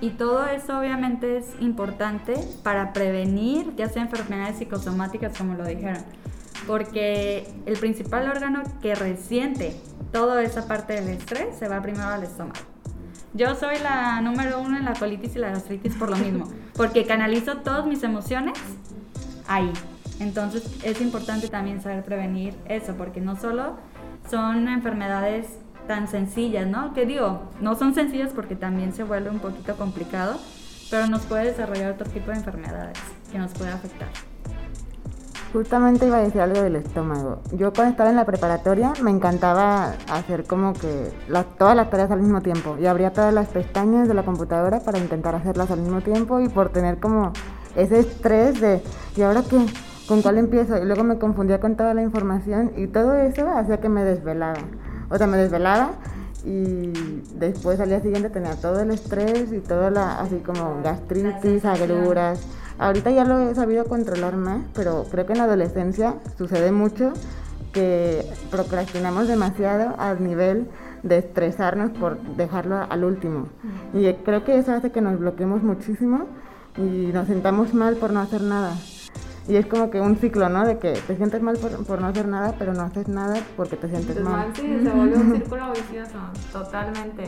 Y 0.00 0.10
todo 0.10 0.46
eso 0.46 0.78
obviamente 0.78 1.38
es 1.38 1.46
importante 1.60 2.34
para 2.62 2.92
prevenir 2.92 3.74
ya 3.76 3.88
sea 3.88 4.02
enfermedades 4.02 4.58
psicosomáticas 4.58 5.36
como 5.36 5.54
lo 5.54 5.64
dijeron. 5.64 6.02
Porque 6.66 7.48
el 7.66 7.78
principal 7.78 8.28
órgano 8.30 8.62
que 8.80 8.94
resiente 8.94 9.74
toda 10.12 10.42
esa 10.42 10.68
parte 10.68 10.92
del 10.92 11.08
estrés 11.08 11.56
se 11.58 11.68
va 11.68 11.82
primero 11.82 12.08
al 12.08 12.22
estómago. 12.22 12.60
Yo 13.34 13.54
soy 13.54 13.78
la 13.78 14.20
número 14.20 14.60
uno 14.60 14.78
en 14.78 14.84
la 14.84 14.94
colitis 14.94 15.36
y 15.36 15.38
la 15.38 15.50
gastritis 15.50 15.94
por 15.94 16.10
lo 16.10 16.16
mismo, 16.16 16.48
porque 16.74 17.04
canalizo 17.04 17.58
todas 17.58 17.86
mis 17.86 18.02
emociones 18.02 18.58
ahí. 19.46 19.72
Entonces 20.20 20.64
es 20.82 21.00
importante 21.00 21.48
también 21.48 21.80
saber 21.80 22.04
prevenir 22.04 22.54
eso, 22.66 22.94
porque 22.96 23.20
no 23.20 23.36
solo 23.36 23.76
son 24.30 24.68
enfermedades 24.68 25.46
tan 25.88 26.06
sencillas, 26.06 26.68
¿no? 26.68 26.92
Que 26.92 27.06
digo, 27.06 27.50
no 27.60 27.74
son 27.74 27.94
sencillas 27.94 28.30
porque 28.32 28.54
también 28.54 28.92
se 28.92 29.02
vuelve 29.02 29.30
un 29.30 29.40
poquito 29.40 29.74
complicado, 29.74 30.36
pero 30.90 31.08
nos 31.08 31.22
puede 31.22 31.46
desarrollar 31.46 31.92
otro 31.92 32.08
tipo 32.08 32.30
de 32.30 32.36
enfermedades 32.36 32.98
que 33.32 33.38
nos 33.38 33.52
puede 33.54 33.72
afectar. 33.72 34.08
Justamente 35.52 36.06
iba 36.06 36.18
a 36.18 36.20
decir 36.20 36.42
algo 36.42 36.60
del 36.60 36.76
estómago. 36.76 37.40
Yo 37.52 37.72
cuando 37.72 37.92
estaba 37.92 38.10
en 38.10 38.16
la 38.16 38.26
preparatoria 38.26 38.92
me 39.02 39.10
encantaba 39.10 39.94
hacer 40.12 40.44
como 40.44 40.74
que 40.74 41.10
todas 41.56 41.74
las 41.74 41.88
tareas 41.88 42.10
al 42.10 42.20
mismo 42.20 42.42
tiempo 42.42 42.76
y 42.78 42.84
abría 42.84 43.14
todas 43.14 43.32
las 43.32 43.48
pestañas 43.48 44.08
de 44.08 44.14
la 44.14 44.24
computadora 44.24 44.80
para 44.80 44.98
intentar 44.98 45.34
hacerlas 45.34 45.70
al 45.70 45.80
mismo 45.80 46.02
tiempo 46.02 46.38
y 46.38 46.48
por 46.50 46.68
tener 46.68 46.98
como 46.98 47.32
ese 47.76 48.00
estrés 48.00 48.60
de 48.60 48.82
¿y 49.16 49.22
ahora 49.22 49.42
qué? 49.48 49.64
¿Con 50.06 50.20
cuál 50.20 50.36
empiezo? 50.36 50.76
Y 50.76 50.84
luego 50.84 51.02
me 51.02 51.18
confundía 51.18 51.60
con 51.60 51.76
toda 51.76 51.94
la 51.94 52.02
información 52.02 52.72
y 52.76 52.86
todo 52.86 53.14
eso 53.14 53.48
hacía 53.48 53.80
que 53.80 53.88
me 53.88 54.04
desvelaba. 54.04 54.60
O 55.10 55.16
sea, 55.16 55.26
me 55.26 55.36
desvelaba 55.36 55.92
y 56.44 56.92
después 57.34 57.80
al 57.80 57.88
día 57.88 58.00
siguiente 58.00 58.30
tenía 58.30 58.54
todo 58.56 58.80
el 58.80 58.90
estrés 58.90 59.52
y 59.52 59.60
todo 59.60 59.90
la, 59.90 60.20
así 60.20 60.36
como 60.36 60.80
gastritis, 60.82 61.64
agruras 61.64 62.40
Ahorita 62.78 63.10
ya 63.10 63.24
lo 63.24 63.40
he 63.40 63.54
sabido 63.56 63.86
controlar 63.86 64.36
más, 64.36 64.60
pero 64.72 65.04
creo 65.10 65.26
que 65.26 65.32
en 65.32 65.38
la 65.38 65.44
adolescencia 65.44 66.14
sucede 66.36 66.70
mucho 66.70 67.12
que 67.72 68.24
procrastinamos 68.52 69.26
demasiado 69.26 69.96
al 69.98 70.22
nivel 70.22 70.68
de 71.02 71.18
estresarnos 71.18 71.90
por 71.90 72.20
dejarlo 72.36 72.76
al 72.88 73.02
último. 73.02 73.48
Y 73.92 74.12
creo 74.24 74.44
que 74.44 74.58
eso 74.58 74.72
hace 74.72 74.92
que 74.92 75.00
nos 75.00 75.18
bloqueemos 75.18 75.64
muchísimo 75.64 76.26
y 76.76 77.10
nos 77.12 77.26
sentamos 77.26 77.74
mal 77.74 77.96
por 77.96 78.12
no 78.12 78.20
hacer 78.20 78.42
nada. 78.42 78.74
Y 79.48 79.56
es 79.56 79.66
como 79.66 79.90
que 79.90 80.00
un 80.00 80.16
ciclo, 80.16 80.48
¿no? 80.50 80.66
De 80.66 80.78
que 80.78 80.92
te 80.92 81.16
sientes 81.16 81.40
mal 81.40 81.56
por, 81.56 82.00
no 82.00 82.06
hacer 82.06 82.28
nada, 82.28 82.54
pero 82.58 82.74
no 82.74 82.82
haces 82.82 83.08
nada 83.08 83.40
porque 83.56 83.76
te 83.76 83.88
sientes 83.88 84.20
mal. 84.20 84.52
Sí, 84.54 84.80
se 84.82 84.90
vuelve 84.90 85.16
un 85.16 85.32
círculo 85.32 85.72
vicioso, 85.72 86.18
totalmente. 86.52 87.24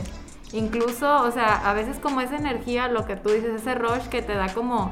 Incluso, 0.53 1.23
o 1.23 1.31
sea, 1.31 1.67
a 1.67 1.73
veces 1.73 1.97
como 1.97 2.21
esa 2.21 2.37
energía, 2.37 2.89
lo 2.89 3.05
que 3.05 3.15
tú 3.15 3.29
dices, 3.29 3.61
ese 3.61 3.73
rush 3.73 4.07
que 4.09 4.21
te 4.21 4.35
da 4.35 4.53
como 4.53 4.91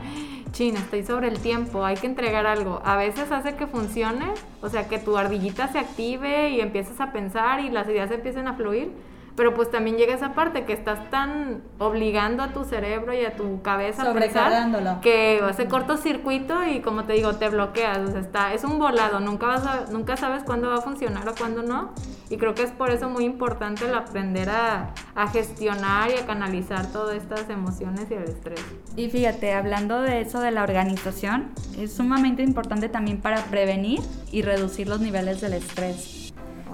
chin, 0.52 0.76
estoy 0.76 1.04
sobre 1.04 1.28
el 1.28 1.40
tiempo, 1.40 1.86
hay 1.86 1.98
que 1.98 2.08
entregar 2.08 2.48
algo. 2.48 2.82
A 2.84 2.96
veces 2.98 3.32
hace 3.32 3.56
que 3.56 3.68
funcione, 3.68 4.26
o 4.62 4.70
sea, 4.70 4.88
que 4.88 4.98
tu 4.98 5.16
ardillita 5.16 5.68
se 5.68 5.78
active 5.78 6.50
y 6.50 6.62
empieces 6.62 7.00
a 7.00 7.12
pensar 7.12 7.60
y 7.60 7.70
las 7.70 7.88
ideas 7.88 8.10
empiecen 8.10 8.48
a 8.48 8.56
fluir 8.56 8.92
pero 9.40 9.54
pues 9.54 9.72
también 9.72 9.96
llega 9.96 10.14
esa 10.14 10.34
parte 10.34 10.66
que 10.66 10.74
estás 10.74 11.10
tan 11.10 11.62
obligando 11.78 12.44
a 12.44 12.50
tu 12.50 12.66
cerebro 12.66 13.14
y 13.14 13.24
a 13.24 13.38
tu 13.38 13.62
cabeza 13.62 14.02
a 14.02 14.14
pensar 14.14 15.00
que 15.00 15.40
hace 15.42 15.66
cortocircuito 15.68 16.62
y 16.68 16.82
como 16.82 17.06
te 17.06 17.14
digo, 17.14 17.34
te 17.38 17.48
bloqueas, 17.48 18.00
o 18.00 18.12
sea, 18.12 18.20
está, 18.20 18.54
es 18.54 18.66
un 18.66 18.80
volado, 18.80 19.22
nunca, 19.22 19.48
vas 19.48 19.66
a, 19.66 19.86
nunca 19.94 20.18
sabes 20.18 20.44
cuándo 20.44 20.68
va 20.68 20.80
a 20.80 20.82
funcionar 20.82 21.30
o 21.30 21.36
cuándo 21.36 21.64
no, 21.64 21.94
y 22.30 22.36
creo 22.36 22.54
que 22.54 22.64
es 22.64 22.72
por 22.72 22.90
eso 22.90 23.08
muy 23.10 23.24
importante 23.24 23.86
el 23.86 23.96
aprender 23.96 24.50
a, 24.50 24.94
a 25.16 25.30
gestionar 25.30 26.12
y 26.12 26.16
a 26.16 26.26
canalizar 26.26 26.92
todas 26.92 27.16
estas 27.16 27.50
emociones 27.50 28.12
y 28.12 28.16
el 28.16 28.24
estrés. 28.24 28.62
Y 28.98 29.10
fíjate, 29.10 29.54
hablando 29.54 30.02
de 30.02 30.20
eso 30.20 30.42
de 30.42 30.52
la 30.52 30.64
organización, 30.64 31.52
es 31.78 31.94
sumamente 31.94 32.44
importante 32.44 32.90
también 32.90 33.22
para 33.22 33.42
prevenir 33.44 34.02
y 34.34 34.42
reducir 34.42 34.90
los 34.90 35.00
niveles 35.00 35.40
del 35.40 35.54
estrés. 35.54 36.19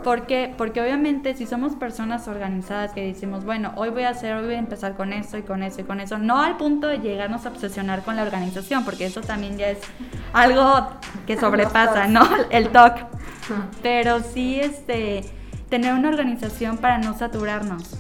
¿Por 0.06 0.28
qué? 0.28 0.54
Porque 0.56 0.82
obviamente 0.82 1.34
si 1.34 1.48
somos 1.48 1.74
personas 1.74 2.28
organizadas 2.28 2.94
que 2.94 3.02
decimos, 3.02 3.44
bueno, 3.44 3.74
hoy 3.76 3.90
voy 3.90 4.04
a 4.04 4.10
hacer, 4.10 4.36
hoy 4.36 4.46
voy 4.46 4.54
a 4.54 4.60
empezar 4.60 4.96
con 4.96 5.12
esto 5.12 5.36
y 5.40 5.42
con 5.42 5.64
eso 5.64 5.82
y 5.82 5.84
con 5.84 6.00
eso, 6.00 6.20
no 6.20 6.44
al 6.44 6.58
punto 6.58 6.88
de 6.88 7.00
llegarnos 7.00 7.48
a 7.48 7.50
obsesionar 7.50 8.04
con 8.04 8.16
la 8.16 8.22
organización, 8.22 8.86
porque 8.86 9.08
eso 9.08 9.22
también 9.22 9.58
ya 9.58 9.70
es 9.70 9.80
algo 10.32 10.90
que 11.26 11.38
sobrepasa, 11.38 12.06
¿no? 12.06 12.22
El 12.52 12.70
TOC. 12.70 13.00
Pero 13.82 14.20
sí, 14.20 14.60
este, 14.60 15.26
tener 15.70 15.96
una 15.96 16.10
organización 16.10 16.78
para 16.78 17.00
no 17.00 17.18
saturarnos, 17.18 17.98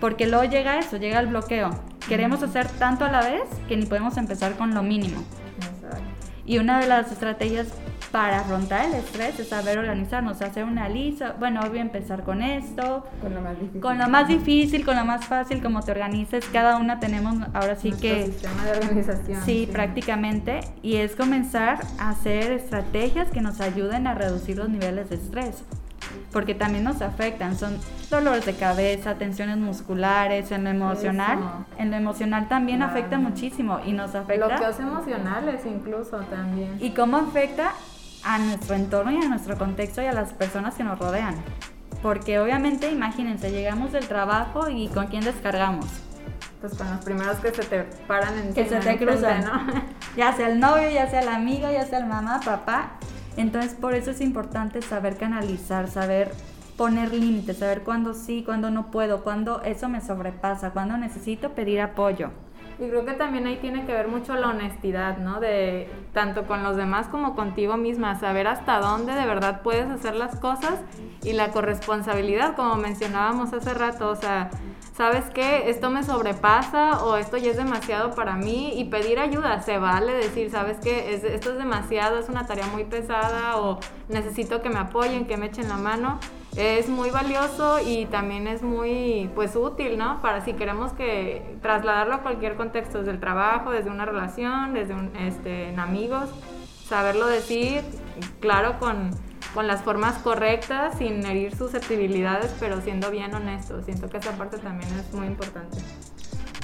porque 0.00 0.26
luego 0.26 0.44
llega 0.44 0.78
eso, 0.78 0.96
llega 0.96 1.20
el 1.20 1.26
bloqueo. 1.26 1.78
Queremos 2.08 2.42
hacer 2.42 2.68
tanto 2.68 3.04
a 3.04 3.10
la 3.10 3.20
vez 3.20 3.42
que 3.68 3.76
ni 3.76 3.84
podemos 3.84 4.16
empezar 4.16 4.56
con 4.56 4.72
lo 4.72 4.82
mínimo. 4.82 5.22
Y 6.46 6.56
una 6.56 6.80
de 6.80 6.86
las 6.86 7.12
estrategias 7.12 7.68
para 8.14 8.42
afrontar 8.42 8.84
el 8.84 8.94
estrés 8.94 9.40
es 9.40 9.48
saber 9.48 9.76
organizarnos, 9.76 10.40
hacer 10.40 10.62
una 10.62 10.88
lista, 10.88 11.34
bueno, 11.36 11.60
voy 11.68 11.78
a 11.78 11.80
empezar 11.80 12.22
con 12.22 12.42
esto, 12.42 13.04
con 13.20 13.34
lo 13.34 13.40
más 13.40 13.58
difícil, 13.58 13.80
con 13.80 13.98
lo 13.98 14.08
más, 14.08 14.28
difícil, 14.28 14.84
con 14.84 14.94
lo 14.94 15.04
más 15.04 15.24
fácil, 15.24 15.60
como 15.60 15.82
te 15.82 15.90
organices, 15.90 16.44
cada 16.52 16.76
una 16.76 17.00
tenemos 17.00 17.34
ahora 17.52 17.74
sí 17.74 17.90
que... 17.90 18.26
sistema 18.26 18.66
de 18.66 18.70
organización. 18.70 19.42
Sí, 19.44 19.68
prácticamente, 19.72 20.60
y 20.80 20.98
es 20.98 21.16
comenzar 21.16 21.80
a 21.98 22.10
hacer 22.10 22.52
estrategias 22.52 23.32
que 23.32 23.40
nos 23.40 23.60
ayuden 23.60 24.06
a 24.06 24.14
reducir 24.14 24.58
los 24.58 24.68
niveles 24.68 25.10
de 25.10 25.16
estrés 25.16 25.64
porque 26.32 26.54
también 26.54 26.84
nos 26.84 27.02
afectan. 27.02 27.56
Son 27.56 27.78
dolores 28.10 28.44
de 28.44 28.54
cabeza, 28.54 29.14
tensiones 29.14 29.56
musculares, 29.56 30.52
en 30.52 30.64
lo 30.64 30.70
emocional. 30.70 31.66
En 31.78 31.90
lo 31.90 31.96
emocional 31.96 32.48
también 32.48 32.82
afecta 32.82 33.18
muchísimo 33.18 33.80
y 33.84 33.92
nos 33.92 34.14
afecta. 34.14 34.46
Bloqueos 34.46 34.78
emocionales 34.78 35.62
incluso 35.64 36.18
también. 36.18 36.76
¿Y 36.80 36.90
cómo 36.90 37.16
afecta? 37.16 37.72
A 38.24 38.38
nuestro 38.38 38.74
entorno 38.74 39.12
y 39.12 39.22
a 39.22 39.28
nuestro 39.28 39.56
contexto 39.58 40.02
y 40.02 40.06
a 40.06 40.12
las 40.12 40.32
personas 40.32 40.74
que 40.74 40.84
nos 40.84 40.98
rodean. 40.98 41.36
Porque 42.02 42.38
obviamente, 42.38 42.90
imagínense, 42.90 43.50
llegamos 43.50 43.92
del 43.92 44.06
trabajo 44.06 44.68
y 44.68 44.88
¿con 44.88 45.06
quién 45.06 45.24
descargamos? 45.24 45.86
Pues 46.60 46.74
con 46.74 46.90
los 46.90 47.04
primeros 47.04 47.38
que 47.38 47.52
se 47.52 47.62
te 47.62 47.82
paran 48.06 48.38
en 48.38 48.54
Que 48.54 48.66
se 48.66 48.76
te 48.76 48.98
cruzan, 48.98 49.44
¿no? 49.44 49.82
ya 50.16 50.34
sea 50.34 50.48
el 50.48 50.60
novio, 50.60 50.90
ya 50.90 51.08
sea 51.08 51.20
el 51.20 51.28
amigo, 51.28 51.70
ya 51.70 51.84
sea 51.86 51.98
el 51.98 52.06
mamá, 52.06 52.40
papá. 52.44 52.92
Entonces, 53.36 53.74
por 53.74 53.94
eso 53.94 54.12
es 54.12 54.20
importante 54.20 54.80
saber 54.80 55.16
canalizar, 55.16 55.88
saber 55.88 56.32
poner 56.76 57.12
límites, 57.12 57.58
saber 57.58 57.82
cuándo 57.82 58.14
sí, 58.14 58.42
cuándo 58.44 58.70
no 58.70 58.90
puedo, 58.90 59.22
cuándo 59.22 59.62
eso 59.62 59.88
me 59.88 60.00
sobrepasa, 60.00 60.70
cuándo 60.70 60.96
necesito 60.96 61.50
pedir 61.50 61.80
apoyo. 61.80 62.30
Y 62.78 62.88
creo 62.88 63.04
que 63.04 63.12
también 63.12 63.46
ahí 63.46 63.56
tiene 63.60 63.86
que 63.86 63.92
ver 63.92 64.08
mucho 64.08 64.34
la 64.34 64.48
honestidad, 64.48 65.18
¿no? 65.18 65.38
De 65.38 65.88
tanto 66.12 66.44
con 66.44 66.64
los 66.64 66.76
demás 66.76 67.06
como 67.06 67.36
contigo 67.36 67.76
misma, 67.76 68.18
saber 68.18 68.48
hasta 68.48 68.80
dónde 68.80 69.14
de 69.14 69.26
verdad 69.26 69.62
puedes 69.62 69.88
hacer 69.88 70.16
las 70.16 70.34
cosas 70.36 70.80
y 71.22 71.34
la 71.34 71.52
corresponsabilidad, 71.52 72.56
como 72.56 72.74
mencionábamos 72.74 73.52
hace 73.52 73.74
rato, 73.74 74.10
o 74.10 74.16
sea, 74.16 74.50
¿sabes 74.96 75.26
qué? 75.32 75.70
Esto 75.70 75.90
me 75.90 76.02
sobrepasa 76.02 77.04
o 77.04 77.16
esto 77.16 77.36
ya 77.36 77.52
es 77.52 77.56
demasiado 77.56 78.12
para 78.12 78.34
mí 78.34 78.72
y 78.76 78.86
pedir 78.86 79.20
ayuda, 79.20 79.62
se 79.62 79.78
vale 79.78 80.12
decir, 80.12 80.50
¿sabes 80.50 80.78
qué? 80.82 81.14
esto 81.14 81.52
es 81.52 81.58
demasiado, 81.58 82.18
es 82.18 82.28
una 82.28 82.44
tarea 82.44 82.66
muy 82.66 82.84
pesada 82.84 83.58
o 83.58 83.78
necesito 84.08 84.62
que 84.62 84.70
me 84.70 84.80
apoyen, 84.80 85.26
que 85.26 85.36
me 85.36 85.46
echen 85.46 85.68
la 85.68 85.76
mano 85.76 86.18
es 86.56 86.88
muy 86.88 87.10
valioso 87.10 87.78
y 87.80 88.06
también 88.06 88.46
es 88.46 88.62
muy 88.62 89.30
pues 89.34 89.56
útil, 89.56 89.98
¿no? 89.98 90.22
Para 90.22 90.44
si 90.44 90.52
queremos 90.52 90.92
que 90.92 91.56
trasladarlo 91.62 92.14
a 92.14 92.18
cualquier 92.22 92.56
contexto, 92.56 92.98
desde 92.98 93.10
el 93.10 93.20
trabajo, 93.20 93.70
desde 93.70 93.90
una 93.90 94.04
relación, 94.04 94.72
desde 94.72 94.94
un, 94.94 95.14
este, 95.16 95.74
amigos, 95.76 96.30
saberlo 96.86 97.26
decir, 97.26 97.82
claro, 98.40 98.78
con, 98.78 99.10
con 99.52 99.66
las 99.66 99.82
formas 99.82 100.16
correctas, 100.18 100.98
sin 100.98 101.24
herir 101.26 101.56
susceptibilidades, 101.56 102.54
pero 102.60 102.80
siendo 102.80 103.10
bien 103.10 103.34
honesto. 103.34 103.82
Siento 103.82 104.08
que 104.08 104.18
esa 104.18 104.32
parte 104.32 104.58
también 104.58 104.90
es 104.98 105.12
muy 105.12 105.26
importante. 105.26 105.78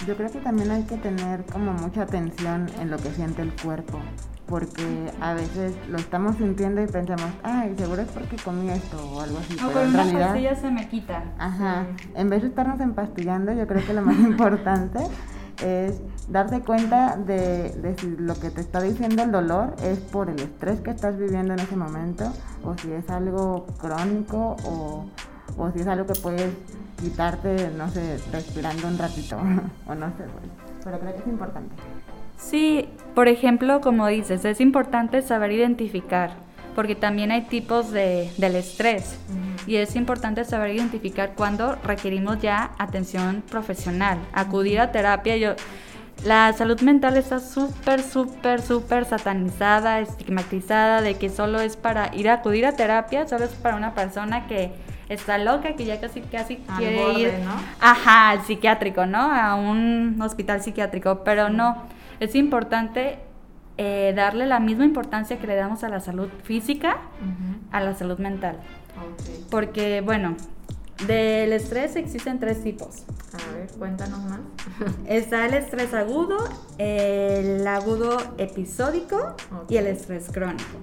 Yo 0.06 0.16
creo 0.16 0.30
que 0.30 0.38
también 0.38 0.70
hay 0.70 0.84
que 0.84 0.96
tener 0.96 1.44
como 1.46 1.72
mucha 1.72 2.02
atención 2.02 2.70
en 2.80 2.90
lo 2.90 2.96
que 2.96 3.10
siente 3.10 3.42
el 3.42 3.52
cuerpo 3.54 4.00
porque 4.50 5.12
a 5.20 5.32
veces 5.32 5.72
lo 5.88 5.96
estamos 5.96 6.36
sintiendo 6.36 6.82
y 6.82 6.86
pensamos, 6.86 7.30
ay, 7.44 7.72
seguro 7.78 8.02
es 8.02 8.08
porque 8.08 8.36
comí 8.36 8.68
esto 8.68 8.98
o 8.98 9.20
algo 9.20 9.38
así. 9.38 9.54
O 9.64 9.68
pero 9.68 9.82
en 9.82 9.92
realidad, 9.92 10.26
pastilla 10.26 10.54
se 10.56 10.70
me 10.72 10.88
quita. 10.88 11.22
Ajá. 11.38 11.86
En 12.14 12.28
vez 12.28 12.42
de 12.42 12.48
estarnos 12.48 12.80
empastillando, 12.80 13.52
yo 13.52 13.66
creo 13.68 13.86
que 13.86 13.94
lo 13.94 14.02
más 14.02 14.18
importante 14.18 14.98
es 15.62 16.02
darte 16.28 16.60
cuenta 16.60 17.16
de, 17.16 17.70
de, 17.70 17.96
si 17.96 18.16
lo 18.16 18.34
que 18.34 18.50
te 18.50 18.60
está 18.60 18.80
diciendo 18.80 19.22
el 19.22 19.30
dolor 19.30 19.76
es 19.82 19.98
por 20.00 20.28
el 20.28 20.40
estrés 20.40 20.80
que 20.80 20.90
estás 20.90 21.16
viviendo 21.16 21.52
en 21.52 21.60
ese 21.60 21.76
momento 21.76 22.32
o 22.64 22.76
si 22.76 22.90
es 22.92 23.08
algo 23.08 23.66
crónico 23.78 24.56
o, 24.64 25.06
o 25.56 25.70
si 25.70 25.80
es 25.80 25.86
algo 25.86 26.06
que 26.06 26.18
puedes 26.20 26.52
quitarte, 27.00 27.70
no 27.76 27.88
sé, 27.88 28.18
respirando 28.32 28.88
un 28.88 28.98
ratito 28.98 29.36
o 29.86 29.94
no 29.94 30.06
sé, 30.08 30.24
pero 30.82 30.98
creo 30.98 31.14
que 31.14 31.20
es 31.20 31.26
importante. 31.26 31.74
Sí, 32.40 32.88
por 33.14 33.28
ejemplo, 33.28 33.80
como 33.80 34.06
dices, 34.06 34.44
es 34.44 34.60
importante 34.60 35.20
saber 35.22 35.52
identificar, 35.52 36.30
porque 36.74 36.94
también 36.94 37.30
hay 37.30 37.42
tipos 37.42 37.90
de, 37.90 38.30
del 38.38 38.56
estrés 38.56 39.18
y 39.66 39.76
es 39.76 39.94
importante 39.94 40.44
saber 40.44 40.74
identificar 40.74 41.34
cuándo 41.34 41.76
requerimos 41.84 42.40
ya 42.40 42.70
atención 42.78 43.42
profesional, 43.48 44.18
acudir 44.32 44.80
a 44.80 44.90
terapia. 44.90 45.36
Yo, 45.36 45.54
la 46.24 46.52
salud 46.54 46.80
mental 46.80 47.16
está 47.16 47.40
súper, 47.40 48.02
súper, 48.02 48.62
súper 48.62 49.04
satanizada, 49.04 50.00
estigmatizada, 50.00 51.02
de 51.02 51.14
que 51.14 51.28
solo 51.28 51.60
es 51.60 51.76
para 51.76 52.14
ir 52.14 52.28
a 52.30 52.34
acudir 52.34 52.64
a 52.64 52.72
terapia, 52.72 53.28
solo 53.28 53.44
es 53.44 53.52
para 53.52 53.76
una 53.76 53.94
persona 53.94 54.46
que 54.46 54.72
está 55.10 55.38
loca, 55.38 55.74
que 55.76 55.84
ya 55.84 56.00
casi, 56.00 56.20
casi 56.22 56.56
quiere 56.78 57.12
ir 57.12 57.32
¿no? 57.44 57.52
ajá, 57.80 58.30
al 58.30 58.42
psiquiátrico, 58.44 59.06
¿no? 59.06 59.18
A 59.18 59.56
un 59.56 60.18
hospital 60.22 60.62
psiquiátrico, 60.62 61.22
pero 61.24 61.50
no 61.50 61.99
es 62.20 62.34
importante 62.34 63.18
eh, 63.78 64.12
darle 64.14 64.46
la 64.46 64.60
misma 64.60 64.84
importancia 64.84 65.38
que 65.38 65.46
le 65.46 65.56
damos 65.56 65.82
a 65.84 65.88
la 65.88 66.00
salud 66.00 66.28
física, 66.44 66.98
a 67.72 67.80
la 67.80 67.94
salud 67.94 68.18
mental. 68.18 68.58
Porque, 69.50 70.02
bueno, 70.02 70.36
del 71.06 71.52
estrés 71.54 71.96
existen 71.96 72.38
tres 72.38 72.62
tipos. 72.62 73.04
A 73.32 73.56
ver, 73.56 73.70
cuéntanos 73.78 74.18
más. 74.24 74.40
Está 75.06 75.46
el 75.46 75.54
estrés 75.54 75.94
agudo, 75.94 76.36
el 76.76 77.66
agudo 77.66 78.18
episódico 78.36 79.34
y 79.68 79.78
el 79.78 79.86
estrés 79.86 80.28
crónico. 80.30 80.76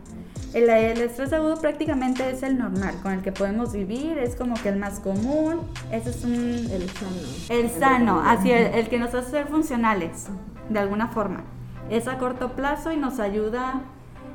El, 0.55 0.67
el, 0.69 1.01
estrés 1.01 1.33
agudo 1.33 1.57
prácticamente 1.57 2.27
es 2.31 2.41
el 2.41 2.57
normal, 2.57 2.95
con 3.03 3.11
el 3.11 3.21
que 3.21 3.31
podemos 3.31 3.73
vivir, 3.73 4.17
es 4.17 4.35
como 4.35 4.55
que 4.55 4.69
el 4.69 4.77
más 4.77 4.99
común, 5.01 5.59
ese 5.91 6.09
es 6.09 6.23
un... 6.23 6.33
El 6.33 6.89
sano. 6.89 7.17
El 7.49 7.69
sano, 7.69 8.21
así, 8.25 8.49
el, 8.49 8.73
el 8.73 8.89
que 8.89 8.97
nos 8.97 9.13
hace 9.13 9.29
ser 9.29 9.47
funcionales, 9.47 10.29
de 10.69 10.79
alguna 10.79 11.07
forma. 11.07 11.43
Es 11.89 12.07
a 12.07 12.17
corto 12.17 12.53
plazo 12.53 12.91
y 12.91 12.97
nos 12.97 13.19
ayuda 13.19 13.81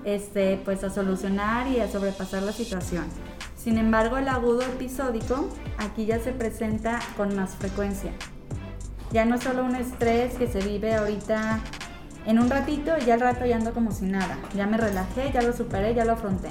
este, 0.05 0.61
pues, 0.65 0.85
a 0.85 0.91
solucionar 0.91 1.67
y 1.69 1.81
a 1.81 1.89
sobrepasar 1.89 2.43
la 2.43 2.53
situación. 2.53 3.05
Sin 3.57 3.79
embargo, 3.79 4.17
el 4.19 4.29
agudo 4.29 4.63
episódico 4.63 5.49
aquí 5.79 6.07
ya 6.07 6.19
se 6.19 6.33
presenta 6.33 6.99
con 7.17 7.37
más 7.37 7.55
frecuencia. 7.57 8.13
Ya 9.13 9.25
no 9.25 9.37
es 9.37 9.43
solo 9.43 9.65
un 9.65 9.77
estrés 9.77 10.35
que 10.35 10.47
se 10.47 10.61
vive 10.61 10.95
ahorita 10.95 11.61
en 12.25 12.39
un 12.39 12.49
ratito 12.49 12.97
ya 12.99 13.15
al 13.15 13.21
rato 13.21 13.45
ya 13.45 13.57
ando 13.57 13.73
como 13.73 13.93
si 13.93 14.07
nada. 14.07 14.39
Ya 14.55 14.67
me 14.67 14.79
relajé, 14.79 15.31
ya 15.33 15.43
lo 15.43 15.53
superé, 15.53 15.95
ya 15.95 16.05
lo 16.05 16.13
afronté. 16.13 16.51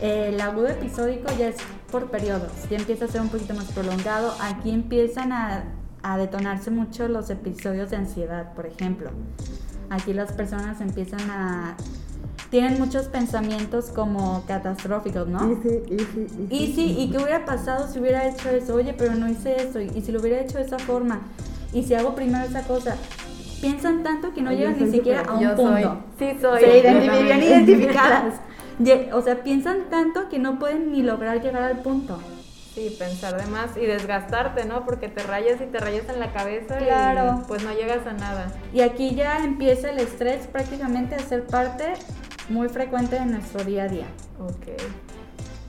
El 0.00 0.40
agudo 0.40 0.68
episódico 0.68 1.32
ya 1.38 1.48
es 1.48 1.56
por 1.90 2.10
periodos, 2.10 2.50
ya 2.70 2.78
empieza 2.78 3.04
a 3.04 3.08
ser 3.08 3.20
un 3.20 3.28
poquito 3.28 3.54
más 3.54 3.66
prolongado. 3.66 4.34
Aquí 4.40 4.70
empiezan 4.70 5.32
a, 5.32 5.64
a 6.02 6.16
detonarse 6.18 6.70
mucho 6.70 7.08
los 7.08 7.30
episodios 7.30 7.90
de 7.90 7.96
ansiedad, 7.96 8.52
por 8.54 8.66
ejemplo. 8.66 9.10
Aquí 9.90 10.12
las 10.12 10.32
personas 10.32 10.80
empiezan 10.80 11.30
a 11.30 11.76
tienen 12.50 12.80
muchos 12.80 13.06
pensamientos 13.06 13.86
como 13.90 14.42
catastróficos, 14.48 15.28
¿no? 15.28 15.38
Easy, 15.52 15.82
easy, 15.88 16.20
easy. 16.20 16.46
Y 16.50 16.72
sí, 16.74 16.96
¿y 16.98 17.10
qué 17.10 17.18
hubiera 17.18 17.44
pasado 17.44 17.86
si 17.86 18.00
hubiera 18.00 18.26
hecho 18.26 18.48
eso? 18.50 18.74
Oye, 18.74 18.92
pero 18.92 19.14
no 19.14 19.28
hice 19.28 19.62
eso. 19.62 19.80
Y 19.80 20.00
si 20.02 20.10
lo 20.10 20.20
hubiera 20.20 20.40
hecho 20.40 20.58
de 20.58 20.64
esa 20.64 20.78
forma. 20.80 21.20
Y 21.72 21.84
si 21.84 21.94
hago 21.94 22.16
primero 22.16 22.44
esa 22.44 22.62
cosa. 22.62 22.96
Piensan 23.60 24.02
tanto 24.02 24.32
que 24.34 24.42
no 24.42 24.50
Yo 24.50 24.58
llegan 24.58 24.76
ni 24.84 24.90
siquiera 24.90 25.22
súper- 25.24 25.30
a 25.30 25.34
un 25.34 25.40
Yo 25.42 25.54
punto. 25.54 25.72
soy. 26.18 26.32
Sí, 26.32 26.38
soy. 26.40 26.60
Se 26.60 26.66
Yo 26.66 26.72
identi- 26.88 27.06
también. 27.06 27.24
bien 27.26 27.42
identificadas. 27.68 28.34
O 29.12 29.22
sea, 29.22 29.42
piensan 29.44 29.78
tanto 29.90 30.28
que 30.28 30.38
no 30.40 30.58
pueden 30.58 30.90
ni 30.90 31.02
lograr 31.02 31.40
llegar 31.40 31.62
al 31.62 31.78
punto. 31.82 32.18
Sí, 32.80 32.96
pensar 32.98 33.38
de 33.38 33.46
más 33.50 33.76
y 33.76 33.84
desgastarte, 33.84 34.64
¿no? 34.64 34.86
Porque 34.86 35.08
te 35.10 35.22
rayas 35.22 35.60
y 35.60 35.66
te 35.66 35.78
rayas 35.80 36.08
en 36.08 36.18
la 36.18 36.32
cabeza 36.32 36.78
Claro. 36.78 37.40
y 37.42 37.46
pues 37.46 37.62
no 37.62 37.72
llegas 37.74 38.06
a 38.06 38.14
nada. 38.14 38.50
Y 38.72 38.80
aquí 38.80 39.14
ya 39.14 39.44
empieza 39.44 39.90
el 39.90 39.98
estrés 39.98 40.46
prácticamente 40.46 41.14
a 41.14 41.18
ser 41.18 41.46
parte 41.46 41.92
muy 42.48 42.70
frecuente 42.70 43.18
de 43.18 43.26
nuestro 43.26 43.64
día 43.64 43.84
a 43.84 43.88
día. 43.88 44.06
Ok. 44.38 44.80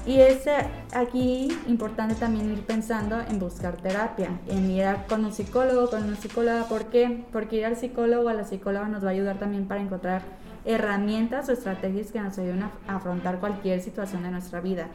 Y 0.05 0.21
es 0.21 0.47
eh, 0.47 0.53
aquí 0.93 1.49
importante 1.67 2.15
también 2.15 2.49
ir 2.49 2.65
pensando 2.65 3.19
en 3.19 3.39
buscar 3.39 3.75
terapia, 3.75 4.29
en 4.47 4.71
ir 4.71 4.85
a- 4.85 5.05
con 5.05 5.25
un 5.25 5.33
psicólogo, 5.33 5.89
con 5.89 6.03
una 6.05 6.15
psicóloga. 6.15 6.63
¿Por 6.63 6.85
qué? 6.85 7.25
Porque 7.33 7.57
ir 7.57 7.65
al 7.65 7.75
psicólogo 7.75 8.27
o 8.27 8.29
a 8.29 8.33
la 8.33 8.45
psicóloga 8.45 8.87
nos 8.87 9.03
va 9.03 9.09
a 9.09 9.11
ayudar 9.11 9.37
también 9.37 9.67
para 9.67 9.81
encontrar 9.81 10.21
herramientas 10.63 11.49
o 11.49 11.51
estrategias 11.51 12.11
que 12.11 12.21
nos 12.21 12.37
ayuden 12.37 12.63
a 12.63 12.71
afrontar 12.95 13.39
cualquier 13.39 13.81
situación 13.81 14.23
de 14.23 14.29
nuestra 14.31 14.61
vida. 14.61 14.87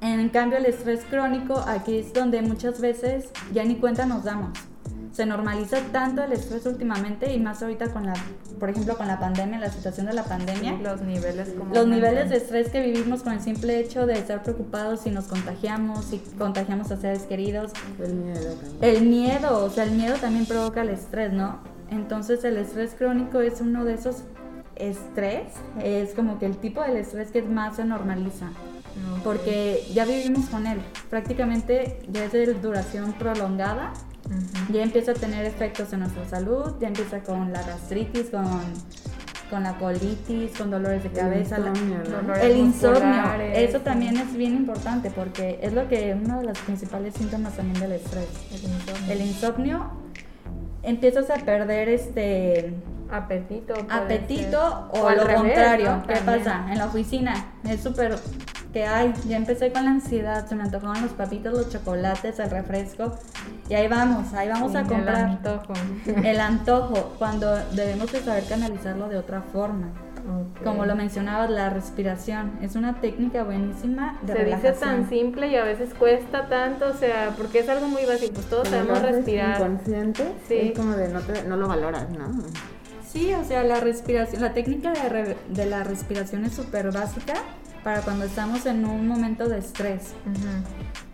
En 0.00 0.28
cambio, 0.28 0.58
el 0.58 0.66
estrés 0.66 1.04
crónico, 1.08 1.58
aquí 1.66 1.98
es 1.98 2.12
donde 2.12 2.42
muchas 2.42 2.80
veces 2.80 3.30
ya 3.52 3.64
ni 3.64 3.76
cuenta 3.76 4.06
nos 4.06 4.24
damos. 4.24 4.50
Se 5.12 5.24
normaliza 5.24 5.78
tanto 5.92 6.22
el 6.22 6.32
estrés 6.32 6.66
últimamente 6.66 7.32
y 7.32 7.40
más 7.40 7.62
ahorita 7.62 7.88
con 7.88 8.04
la, 8.04 8.12
por 8.60 8.68
ejemplo, 8.68 8.98
con 8.98 9.08
la 9.08 9.18
pandemia, 9.18 9.58
la 9.58 9.70
situación 9.70 10.04
de 10.06 10.12
la 10.12 10.24
pandemia. 10.24 10.74
Los 10.82 11.00
niveles 11.00 11.54
como 11.56 11.74
Los 11.74 11.86
niveles 11.86 12.28
de 12.28 12.36
estrés 12.36 12.68
que 12.68 12.82
vivimos 12.82 13.22
con 13.22 13.32
el 13.32 13.40
simple 13.40 13.80
hecho 13.80 14.04
de 14.04 14.14
estar 14.14 14.42
preocupados 14.42 15.00
si 15.00 15.10
nos 15.10 15.24
contagiamos, 15.24 16.04
si 16.04 16.18
contagiamos 16.36 16.90
a 16.90 16.98
seres 16.98 17.22
queridos. 17.22 17.72
El 17.98 18.14
miedo 18.14 18.54
también. 18.54 18.96
El 18.96 19.06
miedo, 19.06 19.64
o 19.64 19.70
sea, 19.70 19.84
el 19.84 19.92
miedo 19.92 20.16
también 20.16 20.44
provoca 20.44 20.82
el 20.82 20.90
estrés, 20.90 21.32
¿no? 21.32 21.60
Entonces 21.90 22.44
el 22.44 22.58
estrés 22.58 22.94
crónico 22.94 23.40
es 23.40 23.62
uno 23.62 23.86
de 23.86 23.94
esos 23.94 24.16
estrés, 24.74 25.52
es 25.82 26.12
como 26.12 26.38
que 26.38 26.44
el 26.44 26.58
tipo 26.58 26.82
del 26.82 26.98
estrés 26.98 27.30
que 27.30 27.40
más 27.42 27.76
se 27.76 27.84
normaliza, 27.84 28.50
Porque 29.22 29.86
ya 29.92 30.04
vivimos 30.04 30.46
con 30.46 30.66
él, 30.66 30.80
prácticamente 31.10 31.98
ya 32.10 32.24
es 32.24 32.32
de 32.32 32.54
duración 32.54 33.12
prolongada, 33.14 33.92
ya 34.72 34.82
empieza 34.82 35.12
a 35.12 35.14
tener 35.14 35.44
efectos 35.44 35.92
en 35.92 36.00
nuestra 36.00 36.28
salud, 36.28 36.74
ya 36.80 36.88
empieza 36.88 37.20
con 37.22 37.52
la 37.52 37.62
gastritis, 37.62 38.30
con, 38.30 38.46
con 39.50 39.62
la 39.62 39.78
colitis, 39.78 40.56
con 40.56 40.70
dolores 40.70 41.02
de 41.02 41.10
cabeza, 41.10 41.58
el 42.40 42.56
insomnio, 42.56 43.32
eso 43.52 43.80
también 43.80 44.16
es 44.16 44.34
bien 44.34 44.54
importante 44.54 45.10
porque 45.10 45.58
es 45.62 45.72
lo 45.72 45.88
que 45.88 46.16
uno 46.20 46.40
de 46.40 46.46
los 46.46 46.58
principales 46.60 47.14
síntomas 47.14 47.54
también 47.54 47.80
del 47.80 47.92
estrés. 47.92 48.28
El 48.52 48.62
insomnio. 48.64 49.12
El 49.12 49.20
insomnio 49.20 49.90
empiezas 50.82 51.30
a 51.30 51.36
perder 51.36 51.88
este 51.88 52.72
apetito. 53.10 53.74
apetito 53.88 54.90
ser. 54.92 55.02
o, 55.02 55.08
al 55.08 55.16
lo 55.16 55.24
revés, 55.24 55.40
contrario. 55.42 55.96
¿no? 55.96 56.06
¿Qué 56.06 56.16
pasa? 56.24 56.66
En 56.70 56.78
la 56.78 56.86
oficina 56.86 57.52
es 57.68 57.80
súper 57.82 58.16
que 58.76 58.84
ay, 58.84 59.14
ya 59.26 59.38
empecé 59.38 59.72
con 59.72 59.86
la 59.86 59.90
ansiedad, 59.92 60.46
se 60.46 60.54
me 60.54 60.64
antojaban 60.64 61.00
los 61.00 61.12
papitos, 61.12 61.50
los 61.50 61.70
chocolates, 61.70 62.38
el 62.38 62.50
refresco 62.50 63.16
y 63.70 63.74
ahí 63.74 63.88
vamos, 63.88 64.34
ahí 64.34 64.48
vamos 64.50 64.72
Sí, 64.72 64.76
a 64.76 64.80
el 64.82 64.86
comprar 64.86 65.16
antojo. 65.16 65.72
el 66.24 66.38
antojo 66.40 67.14
cuando 67.18 67.56
debemos 67.72 68.12
de 68.12 68.20
saber 68.20 68.44
canalizarlo 68.44 69.08
de 69.08 69.16
otra 69.16 69.40
forma. 69.40 69.86
Ok. 70.28 70.62
Como 70.62 70.84
lo 70.84 70.94
mencionabas, 70.94 71.48
la 71.48 71.70
respiración 71.70 72.52
es 72.60 72.76
una 72.76 73.00
técnica 73.00 73.44
buenísima 73.44 74.18
de 74.20 74.34
se 74.34 74.38
dice 74.44 74.56
relajación. 74.56 74.90
tan 74.90 75.08
simple 75.08 75.46
y 75.48 75.56
a 75.56 75.64
veces 75.64 75.94
cuesta 75.94 76.46
tanto, 76.50 76.88
o 76.88 76.92
sea, 76.94 77.30
porque 77.38 77.60
es 77.60 77.68
algo 77.70 77.88
muy 77.88 78.04
básico, 78.04 78.34
pues 78.34 78.46
todos 78.50 78.68
Cuando 78.68 78.94
sabemos 78.94 79.10
respirar. 79.16 79.58
inconsciente, 79.58 80.34
Sí. 80.48 80.54
es 80.58 80.78
como 80.78 80.92
de 80.96 81.08
no, 81.08 81.20
te- 81.20 81.44
no 81.44 81.56
lo 81.56 81.66
valoras, 81.66 82.10
¿no? 82.10 82.28
Sí, 83.10 83.32
o 83.32 83.42
sea, 83.42 83.64
la 83.64 83.80
respiración, 83.80 84.42
la 84.42 84.52
técnica 84.52 84.92
de, 84.92 85.08
re- 85.08 85.36
de 85.48 85.64
la 85.64 85.82
respiración 85.82 86.44
es 86.44 86.52
súper 86.52 86.92
básica 86.92 87.32
para 87.86 88.00
cuando 88.00 88.24
estamos 88.24 88.66
en 88.66 88.84
un 88.84 89.06
momento 89.06 89.48
de 89.48 89.58
estrés. 89.58 90.12
Ujú. 90.26 90.48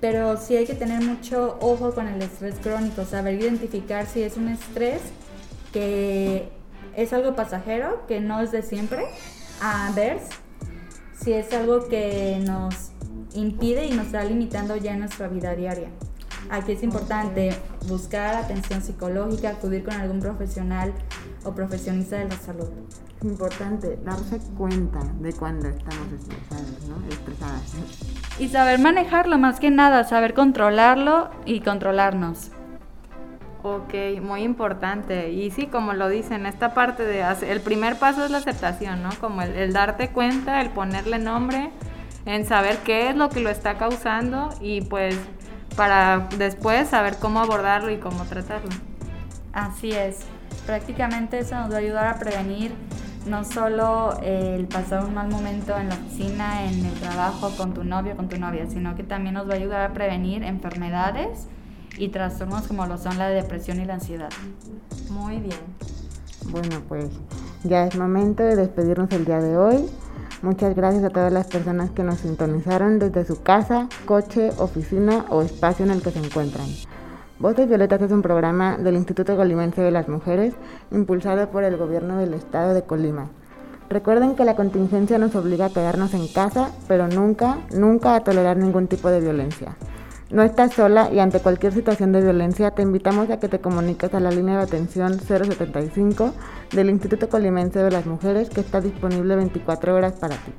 Pero 0.01 0.39
sí 0.39 0.57
hay 0.57 0.65
que 0.65 0.73
tener 0.73 1.03
mucho 1.03 1.59
ojo 1.61 1.93
con 1.93 2.09
el 2.09 2.23
estrés 2.23 2.55
crónico, 2.63 3.05
saber 3.05 3.35
identificar 3.35 4.07
si 4.07 4.23
es 4.23 4.39
un 4.39 4.49
estrés 4.49 5.03
que 5.75 6.49
es 6.97 7.13
algo 7.13 7.37
pasajero, 7.37 8.07
que 8.07 8.23
no 8.23 8.41
es 8.41 8.53
de 8.53 8.63
siempre, 8.63 9.05
a 9.61 9.93
ver 9.95 10.19
si 11.15 11.35
es 11.35 11.53
algo 11.53 11.89
que 11.89 12.43
nos 12.43 12.93
impide 13.35 13.85
y 13.85 13.91
nos 13.91 14.07
está 14.07 14.25
limitando 14.25 14.75
ya 14.75 14.95
en 14.95 15.01
nuestra 15.01 15.29
vida 15.29 15.55
diaria. 15.55 15.91
Aquí 16.49 16.73
es 16.73 16.83
importante 16.83 17.51
buscar 17.87 18.35
atención 18.35 18.81
psicológica, 18.81 19.51
acudir 19.51 19.85
con 19.85 19.93
algún 19.93 20.21
profesional 20.21 20.95
o 21.45 21.55
profesionista 21.55 22.19
de 22.19 22.29
la 22.29 22.37
salud. 22.37 22.69
Es 23.19 23.25
importante 23.25 23.99
darse 24.05 24.39
cuenta 24.57 25.01
de 25.21 25.33
cuando 25.33 25.69
estamos 25.69 26.13
estresados, 26.13 26.89
¿no? 26.89 27.09
Estresadas. 27.09 27.75
¿no? 27.75 28.45
Y 28.45 28.49
saber 28.49 28.79
manejarlo 28.79 29.39
más 29.39 29.61
que 29.61 29.71
nada, 29.71 30.05
saber 30.05 30.35
controlarlo 30.35 31.31
y 31.45 31.61
controlarnos. 31.61 32.51
Ok, 33.63 33.95
muy 34.21 34.43
importante. 34.43 35.31
Y 35.31 35.51
sí, 35.53 35.67
como 35.67 35.93
lo 35.93 36.09
dicen, 36.09 36.47
esta 36.47 36.75
parte 36.75 37.05
de 37.05 37.23
hacer, 37.23 37.51
el 37.51 37.61
primer 37.61 37.97
paso 37.97 38.25
es 38.25 38.31
la 38.31 38.39
aceptación, 38.39 39.03
¿no? 39.03 39.11
Como 39.21 39.43
el, 39.43 39.53
el 39.53 39.73
darte 39.73 40.11
cuenta, 40.11 40.61
el 40.61 40.71
ponerle 40.71 41.19
nombre, 41.19 41.71
en 42.27 42.45
saber 42.45 42.79
qué 42.79 43.09
es 43.11 43.17
lo 43.17 43.29
que 43.29 43.41
lo 43.41 43.51
está 43.51 43.79
causando 43.79 44.51
y 44.61 44.81
pues 44.83 45.17
para 45.77 46.29
después 46.39 46.89
saber 46.89 47.17
cómo 47.19 47.41
abordarlo 47.41 47.91
y 47.91 47.99
cómo 47.99 48.25
tratarlo. 48.25 48.71
Así 49.53 49.93
es. 49.93 50.27
Prácticamente 50.67 51.39
eso 51.39 51.57
nos 51.57 51.71
va 51.71 51.77
a 51.77 51.79
ayudar 51.79 52.07
a 52.07 52.19
prevenir 52.19 52.73
no 53.27 53.45
solo 53.45 54.19
el 54.23 54.67
pasar 54.67 55.05
un 55.05 55.15
mal 55.15 55.29
momento 55.29 55.77
en 55.77 55.89
la 55.89 55.95
oficina, 55.95 56.65
en 56.65 56.85
el 56.85 56.95
trabajo, 56.95 57.51
con 57.57 57.73
tu 57.75 57.85
novio, 57.85 58.17
con 58.17 58.29
tu 58.29 58.39
novia, 58.39 58.67
sino 58.69 58.95
que 58.95 59.03
también 59.03 59.35
nos 59.35 59.49
va 59.49 59.55
a 59.55 59.57
ayudar 59.57 59.91
a 59.91 59.93
prevenir 59.93 60.43
enfermedades 60.43 61.47
y 61.99 62.09
trastornos 62.09 62.67
como 62.67 62.87
lo 62.87 62.99
son 62.99 63.19
la 63.19 63.29
depresión 63.29 63.81
y 63.81 63.85
la 63.85 63.95
ansiedad. 63.95 64.31
Muy 65.11 65.39
bien. 65.39 65.59
Bueno, 66.51 66.83
pues 66.89 67.07
ya 67.65 67.87
es 67.87 67.97
momento 67.97 68.43
de 68.43 68.57
despedirnos 68.57 69.11
el 69.13 69.25
día 69.25 69.41
de 69.41 69.57
hoy. 69.57 69.89
Muchas 70.43 70.75
gracias 70.75 71.05
a 71.05 71.11
todas 71.11 71.33
las 71.33 71.47
personas 71.47 71.91
que 71.91 72.03
nos 72.03 72.19
sintonizaron 72.19 72.99
desde 72.99 73.25
su 73.25 73.43
casa, 73.43 73.89
coche, 74.07 74.51
oficina 74.59 75.27
o 75.29 75.43
espacio 75.43 75.85
en 75.85 75.93
el 75.93 76.03
que 76.03 76.11
se 76.11 76.19
encuentran. 76.19 76.67
Voces 77.43 77.67
Violetas 77.67 78.01
es 78.01 78.13
un 78.13 78.23
programa 78.23 78.79
del 78.79 78.95
Instituto 78.95 79.35
Colimense 79.35 79.83
de 79.83 79.91
las 79.91 80.09
Mujeres 80.09 80.55
impulsado 80.93 81.51
por 81.51 81.65
el 81.65 81.77
gobierno 81.77 82.19
del 82.19 82.35
estado 82.35 82.73
de 82.73 82.85
Colima. 82.85 83.31
Recuerden 83.91 84.37
que 84.37 84.45
la 84.45 84.55
contingencia 84.55 85.19
nos 85.19 85.35
obliga 85.35 85.67
a 85.67 85.71
quedarnos 85.71 86.15
en 86.15 86.29
casa, 86.29 86.71
pero 86.87 87.09
nunca, 87.09 87.59
nunca 87.75 88.15
a 88.15 88.23
tolerar 88.23 88.59
ningún 88.59 88.87
tipo 88.87 89.09
de 89.09 89.19
violencia. 89.19 89.77
No 90.31 90.45
estás 90.45 90.75
sola 90.75 91.11
y 91.13 91.19
ante 91.19 91.41
cualquier 91.41 91.73
situación 91.73 92.13
de 92.13 92.23
violencia 92.23 92.71
te 92.71 92.83
invitamos 92.83 93.29
a 93.29 93.41
que 93.41 93.49
te 93.49 93.59
comuniques 93.59 94.15
a 94.15 94.21
la 94.21 94.31
línea 94.31 94.59
de 94.59 94.63
atención 94.63 95.19
075 95.19 96.33
del 96.71 96.91
Instituto 96.91 97.29
Colimense 97.29 97.81
de 97.81 97.91
las 97.91 98.07
Mujeres 98.07 98.51
que 98.51 98.61
está 98.61 98.81
disponible 98.81 99.35
24 99.35 99.97
horas 99.97 100.13
para 100.13 100.37
ti. 100.37 100.53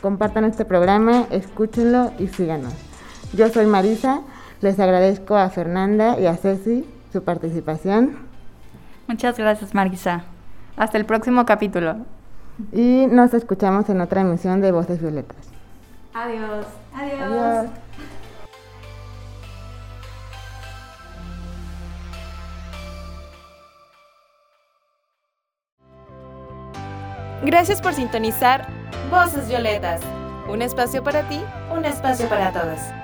Compartan 0.00 0.44
este 0.44 0.64
programa, 0.64 1.26
escúchenlo 1.30 2.10
y 2.18 2.28
síganos. 2.28 2.72
Yo 3.34 3.48
soy 3.50 3.66
Marisa, 3.66 4.22
les 4.60 4.78
agradezco 4.80 5.36
a 5.36 5.48
Fernanda 5.50 6.18
y 6.18 6.26
a 6.26 6.36
Ceci 6.36 6.86
su 7.12 7.22
participación. 7.22 8.16
Muchas 9.06 9.38
gracias, 9.38 9.74
Marisa. 9.74 10.24
Hasta 10.76 10.98
el 10.98 11.04
próximo 11.04 11.44
capítulo. 11.44 11.96
Y 12.72 13.06
nos 13.08 13.34
escuchamos 13.34 13.88
en 13.88 14.00
otra 14.00 14.22
emisión 14.22 14.60
de 14.60 14.72
Voces 14.72 15.00
Violetas. 15.00 15.36
Adiós. 16.14 16.66
Adiós. 16.94 17.20
Adiós. 17.20 17.66
Gracias 27.44 27.82
por 27.82 27.92
sintonizar 27.92 28.66
Voces 29.10 29.48
Violetas. 29.48 30.00
Un 30.48 30.62
espacio 30.62 31.02
para 31.02 31.28
ti, 31.28 31.40
un 31.70 31.84
espacio 31.84 32.28
para 32.28 32.52
todos. 32.52 33.03